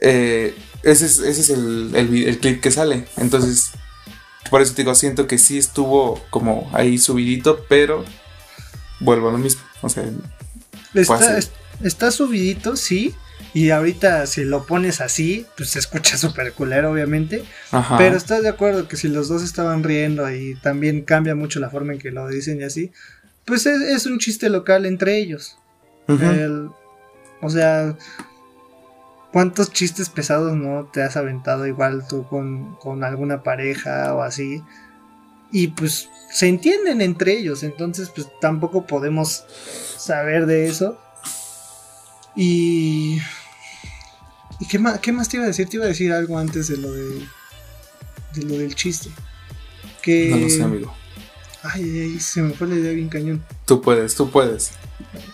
[0.00, 3.06] Eh, ese es, ese es el, el, clip que sale.
[3.18, 3.72] Entonces,
[4.48, 8.02] por eso te digo, siento que sí estuvo como ahí subidito, pero
[9.00, 9.60] vuelvo a lo mismo.
[9.82, 10.04] O sea,
[10.94, 11.38] está,
[11.84, 13.14] está subidito, sí.
[13.54, 17.44] Y ahorita si lo pones así, pues se escucha súper culero, obviamente.
[17.96, 21.70] Pero estás de acuerdo que si los dos estaban riendo y también cambia mucho la
[21.70, 22.92] forma en que lo dicen y así,
[23.44, 25.58] pues es, un chiste local entre ellos.
[27.40, 27.96] o sea,
[29.32, 34.62] ¿cuántos chistes pesados no te has aventado igual tú con, con alguna pareja o así?
[35.50, 39.46] Y pues se entienden entre ellos, entonces pues tampoco podemos
[39.96, 41.00] saber de eso.
[42.36, 43.18] Y...
[44.60, 45.68] ¿Y qué más, qué más te iba a decir?
[45.68, 47.26] Te iba a decir algo antes de lo de...
[48.34, 49.10] De lo del chiste.
[50.02, 50.30] Que...
[50.30, 50.94] No lo sé, amigo.
[51.62, 53.44] Ay, ay, se me fue la idea bien cañón.
[53.66, 54.70] Tú puedes, tú puedes.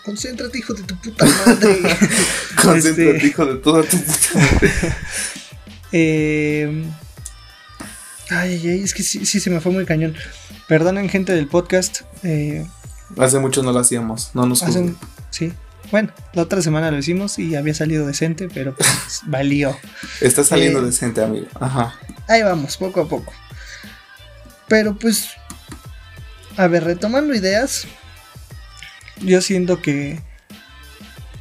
[0.03, 1.79] Concéntrate, hijo de tu puta madre.
[2.61, 4.71] Concéntrate, este, hijo de toda tu puta madre.
[5.91, 6.85] eh...
[8.29, 10.15] Ay, ay, ay, es que sí, sí, se me fue muy cañón.
[10.67, 12.01] Perdonen, gente del podcast.
[12.23, 12.65] Eh,
[13.17, 14.97] Hace mucho no lo hacíamos, no nos hacen,
[15.29, 15.53] Sí.
[15.91, 19.77] Bueno, la otra semana lo hicimos y había salido decente, pero pues valió.
[20.21, 21.47] Está saliendo eh, decente, amigo.
[21.59, 21.95] Ajá.
[22.27, 23.33] Ahí vamos, poco a poco.
[24.67, 25.29] Pero pues.
[26.57, 27.87] A ver, retomando ideas.
[29.21, 30.19] Yo siento que.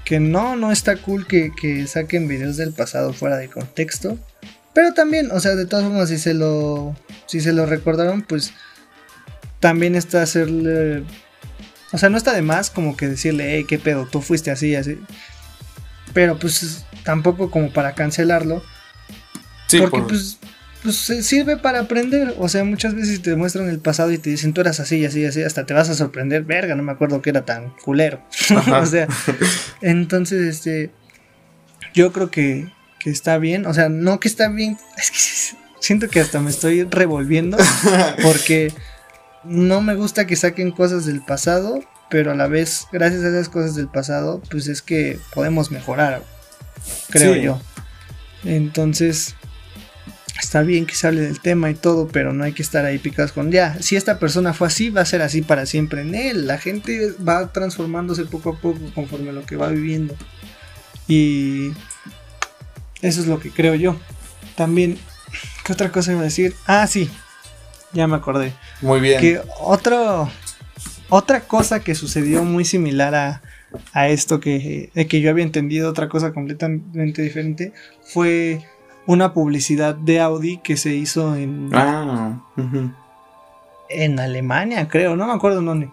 [0.04, 4.18] Que no, no está cool que, que saquen videos del pasado fuera de contexto.
[4.74, 6.94] Pero también, o sea, de todas formas, si se lo,
[7.26, 8.52] si se lo recordaron, pues
[9.60, 11.04] también está hacerle...
[11.94, 14.74] O sea, no está de más como que decirle, hey, qué pedo, tú fuiste así,
[14.74, 14.98] así.
[16.12, 18.62] Pero pues tampoco como para cancelarlo.
[19.68, 20.38] Sí, porque pues,
[20.82, 22.34] pues sirve para aprender.
[22.38, 25.24] O sea, muchas veces te muestran el pasado y te dicen, tú eras así, así,
[25.24, 26.42] así, hasta te vas a sorprender.
[26.42, 28.20] Verga, no me acuerdo que era tan culero.
[28.82, 29.08] o sea,
[29.80, 30.90] entonces, este,
[31.94, 32.68] yo creo que
[33.04, 36.48] que está bien, o sea, no que está bien, es que siento que hasta me
[36.48, 37.58] estoy revolviendo
[38.22, 38.72] porque
[39.44, 41.80] no me gusta que saquen cosas del pasado,
[42.10, 46.22] pero a la vez, gracias a esas cosas del pasado, pues es que podemos mejorar,
[47.10, 47.60] creo yo.
[48.44, 49.34] Entonces,
[50.40, 52.98] está bien que se hable del tema y todo, pero no hay que estar ahí
[52.98, 53.80] picados con ya.
[53.80, 56.46] Si esta persona fue así, va a ser así para siempre en él.
[56.46, 60.14] La gente va transformándose poco a poco conforme a lo que va viviendo.
[61.08, 61.72] Y
[63.02, 63.96] eso es lo que creo yo.
[64.56, 64.98] También,
[65.64, 66.54] ¿qué otra cosa iba a decir?
[66.66, 67.10] Ah, sí,
[67.94, 68.52] ya me acordé.
[68.82, 69.20] Muy bien.
[69.20, 70.28] Que otro,
[71.08, 73.42] otra cosa que sucedió muy similar a,
[73.92, 77.72] a esto que, de que yo había entendido, otra cosa completamente diferente,
[78.02, 78.60] fue
[79.06, 82.42] una publicidad de Audi que se hizo en, ah,
[83.88, 85.90] en Alemania, creo, no me acuerdo en dónde.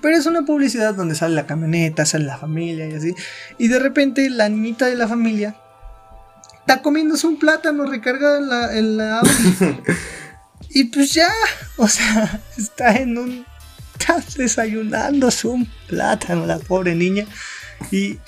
[0.00, 3.14] Pero es una publicidad donde sale la camioneta, sale la familia y así.
[3.58, 5.56] Y de repente la niñita de la familia
[6.60, 9.22] está comiéndose un plátano recargado en la, en la
[10.76, 11.30] y pues ya,
[11.76, 13.46] o sea, está en un.
[13.98, 17.24] Está desayunándose un plátano, la pobre niña.
[17.90, 18.18] Y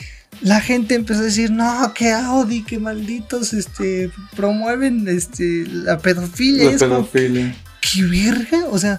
[0.41, 6.71] la gente empezó a decir, no, que Audi, que malditos este, promueven este, la pedofilia.
[6.71, 7.55] La pedofilia.
[7.83, 8.65] ¿Qué verga?
[8.71, 8.99] O sea,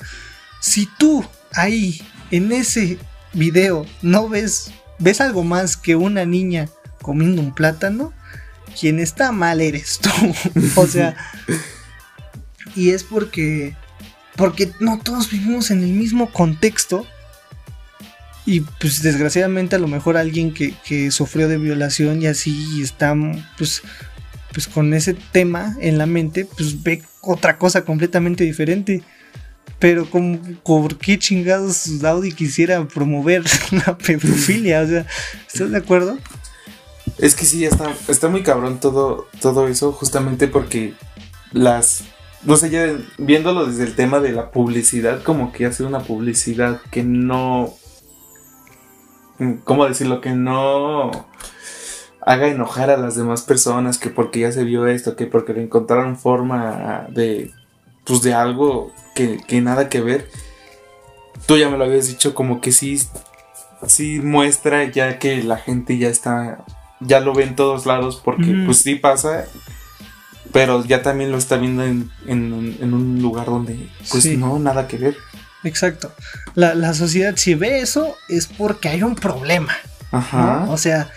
[0.61, 2.99] si tú ahí, en ese
[3.33, 4.69] video, no ves,
[4.99, 6.69] ves algo más que una niña
[7.01, 8.13] comiendo un plátano,
[8.79, 10.11] quien está mal eres tú.
[10.75, 11.15] o sea,
[12.75, 13.75] y es porque,
[14.35, 17.05] porque no todos vivimos en el mismo contexto.
[18.45, 23.13] Y pues desgraciadamente a lo mejor alguien que, que sufrió de violación y así está
[23.57, 23.83] pues
[24.53, 29.03] pues con ese tema en la mente, pues ve otra cosa completamente diferente.
[29.77, 33.43] Pero como, ¿por qué chingados Audi quisiera promover
[33.85, 34.81] la pedofilia?
[34.81, 35.05] O sea,
[35.47, 36.17] ¿estás de acuerdo?
[37.17, 40.93] Es que sí, está, está muy cabrón todo, todo eso, justamente porque
[41.51, 42.03] las...
[42.43, 46.81] No sé, ya viéndolo desde el tema de la publicidad, como que hace una publicidad
[46.91, 47.73] que no...
[49.63, 50.21] ¿Cómo decirlo?
[50.21, 51.11] Que no
[52.21, 55.63] haga enojar a las demás personas, que porque ya se vio esto, que porque le
[55.63, 57.51] encontraron forma de,
[58.05, 60.29] pues de algo que, que nada que ver.
[61.45, 62.99] Tú ya me lo habías dicho, como que sí,
[63.87, 66.65] sí muestra ya que la gente ya está,
[66.99, 69.45] ya lo ve en todos lados, porque pues sí pasa,
[70.51, 74.97] pero ya también lo está viendo en, en, un lugar donde pues no, nada que
[74.97, 75.17] ver.
[75.63, 76.13] Exacto.
[76.55, 79.73] La, la, sociedad si ve eso es porque hay un problema.
[80.11, 80.65] Ajá.
[80.69, 81.09] O sea,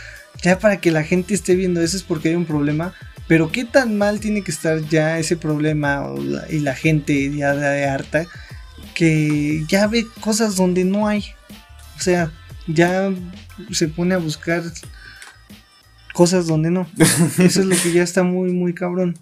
[0.42, 2.92] ya para que la gente esté viendo eso es porque hay un problema.
[3.28, 6.04] Pero qué tan mal tiene que estar ya ese problema
[6.50, 8.26] y la gente ya de harta
[8.94, 11.24] que ya ve cosas donde no hay.
[11.96, 12.30] O sea,
[12.66, 13.10] ya
[13.70, 14.62] se pone a buscar
[16.12, 16.86] cosas donde no.
[17.38, 19.18] Eso es lo que ya está muy, muy cabrón.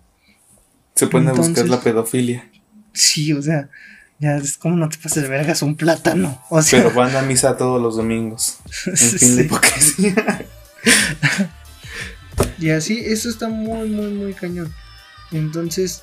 [0.94, 2.50] Se pone a buscar la pedofilia.
[2.92, 3.70] Sí, o sea,
[4.18, 6.42] ya es como no te pases de vergas un plátano.
[6.50, 8.58] O sea, Pero van a misa todos los domingos.
[8.86, 10.46] En fin de hipocresía.
[12.58, 14.72] y así, eso está muy, muy, muy cañón.
[15.32, 16.02] Entonces,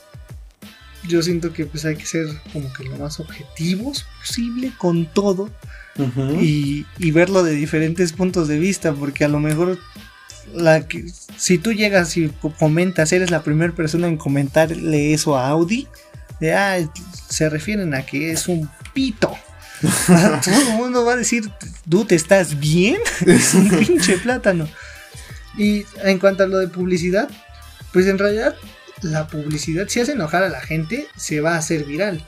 [1.08, 5.50] yo siento que pues hay que ser como que lo más objetivos posible con todo.
[6.40, 9.80] y, verlo de diferentes puntos de vista, porque a lo mejor
[10.54, 11.06] la que,
[11.38, 12.30] si tú llegas y
[12.60, 15.88] comentas, eres la primera persona en comentarle eso a Audi,
[16.40, 16.78] de ah,
[17.30, 19.36] se refieren a que es un pito.
[20.08, 21.50] Todo el mundo va a decir,
[21.88, 22.98] ¿tú te estás bien?
[23.26, 24.68] es un pinche plátano.
[25.58, 27.30] Y en cuanto a lo de publicidad,
[27.92, 28.56] pues en realidad
[29.02, 32.24] la publicidad, si hace enojar a la gente, se va a hacer viral.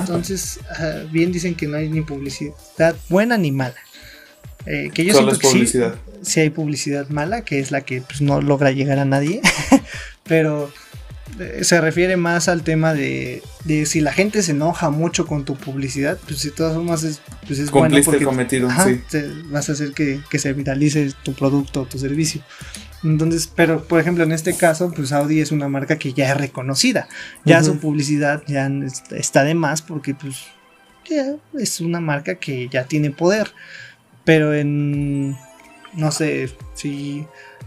[0.00, 3.76] Entonces, ah, bien dicen que no hay ni publicidad buena ni mala.
[4.66, 5.96] Eh, que yo Solo es publicidad.
[6.22, 9.42] Sí, hay publicidad mala, que es la que pues, no logra llegar a nadie.
[10.24, 10.72] Pero
[11.38, 15.44] eh, se refiere más al tema de, de, si la gente se enoja mucho con
[15.44, 19.92] tu publicidad, pues de todas formas es, pues es bueno porque cometido, vas a hacer
[19.92, 22.40] que, se viralice tu producto o tu servicio.
[23.02, 26.36] Entonces, pero por ejemplo en este caso, pues Audi es una marca que ya es
[26.36, 27.08] reconocida,
[27.44, 28.70] ya su publicidad ya
[29.10, 30.36] está de más porque pues
[31.08, 33.50] ya es una marca que ya tiene poder,
[34.24, 35.36] pero en
[35.94, 37.26] no sé si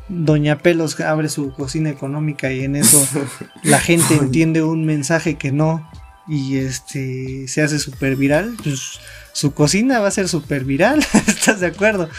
[0.10, 3.06] Doña Pelos abre su cocina económica y en eso
[3.64, 5.90] la gente entiende un mensaje que no
[6.28, 9.00] y este se hace súper viral, pues
[9.32, 12.10] su cocina va a ser súper viral, ¿estás de acuerdo?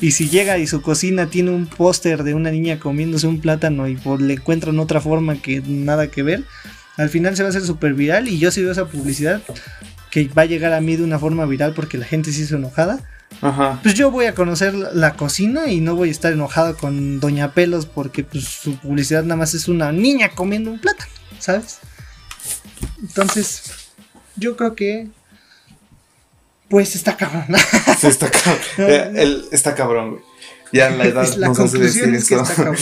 [0.00, 3.88] Y si llega y su cocina tiene un póster de una niña comiéndose un plátano
[3.88, 6.44] y por, le encuentran otra forma que nada que ver,
[6.96, 9.42] al final se va a hacer súper viral y yo si veo esa publicidad
[10.10, 12.56] que va a llegar a mí de una forma viral porque la gente se hizo
[12.56, 13.00] enojada,
[13.82, 17.52] pues yo voy a conocer la, cocina y no voy a estar enojado con Doña
[17.52, 21.78] Pelos porque pues, su publicidad nada más es una niña comiendo un plátano, ¿sabes?
[23.00, 23.90] Entonces,
[24.36, 25.08] yo creo que.
[26.68, 27.46] Pues está cabrón.
[27.98, 28.60] Sí, está cabrón.
[29.16, 30.22] Él está cabrón, güey.
[30.72, 32.76] Ya en la edad la nos hace decir es que está cabrón.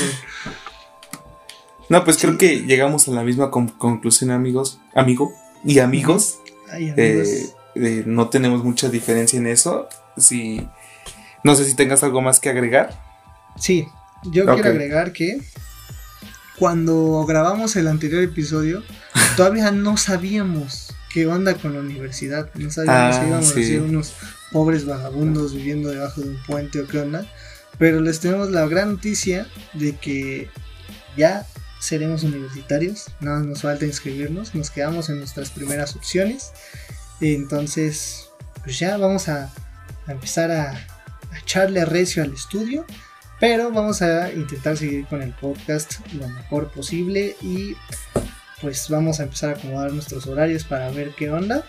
[1.88, 4.80] No, pues creo que llegamos a la misma conclusión, amigos.
[4.95, 5.34] Amigo
[5.64, 6.38] y amigos.
[6.70, 7.28] Ay, amigos.
[7.76, 10.69] Eh, no tenemos mucha diferencia en eso si
[11.43, 12.91] no sé si tengas algo más que agregar.
[13.57, 13.87] Sí,
[14.25, 15.41] yo quiero agregar que
[16.59, 18.83] cuando grabamos el anterior episodio,
[19.37, 22.51] todavía no sabíamos qué onda con la universidad.
[22.55, 24.15] No sabíamos si ah, íbamos a ser unos
[24.53, 27.27] pobres vagabundos viviendo debajo de un puente o qué onda.
[27.79, 30.49] Pero les tenemos la gran noticia de que
[31.17, 31.47] ya
[31.81, 33.07] seremos universitarios.
[33.21, 34.55] Nada nos falta inscribirnos.
[34.55, 36.53] Nos quedamos en nuestras primeras opciones.
[37.21, 38.31] Entonces,
[38.62, 39.53] pues ya vamos a
[40.07, 40.75] a empezar a,
[41.43, 42.87] echarle recio al estudio.
[43.41, 47.77] Pero vamos a intentar seguir con el podcast lo mejor posible y
[48.61, 51.65] pues vamos a empezar a acomodar nuestros horarios para ver qué onda.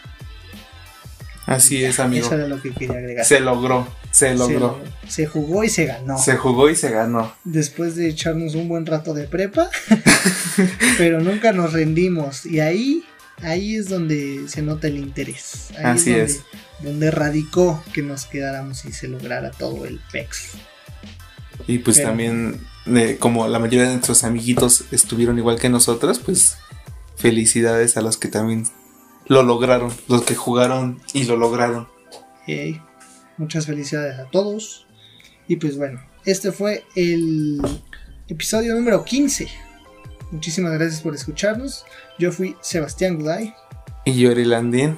[1.48, 2.26] Así es, amigo.
[2.26, 3.26] Eso era lo que quería agregar.
[3.26, 4.80] Se logró, se logró.
[5.08, 6.18] Se, jugó y se ganó.
[6.18, 7.34] Se jugó y se ganó.
[7.44, 9.70] Después de echarnos un buen rato de prepa,
[10.98, 12.46] pero nunca nos rendimos.
[12.46, 13.04] Y ahí,
[13.42, 15.70] ahí es donde se nota el interés.
[15.84, 16.65] Así es donde
[17.12, 20.52] radicó que nos quedáramos y se lograra todo el PEX.
[21.68, 22.60] Y pues también,
[23.20, 26.58] como la mayoría de nuestros amiguitos estuvieron igual que nosotros, pues
[27.16, 28.66] felicidades a los que también
[29.28, 31.88] lo lograron, los que jugaron y lo lograron.
[33.38, 34.86] muchas felicidades a todos.
[35.48, 37.62] Y pues bueno, este fue el
[38.28, 39.48] episodio número 15
[40.32, 41.86] Muchísimas gracias por escucharnos.
[42.20, 43.54] Yo fui Sebastián Guday.
[44.06, 44.98] Y Yori Landín.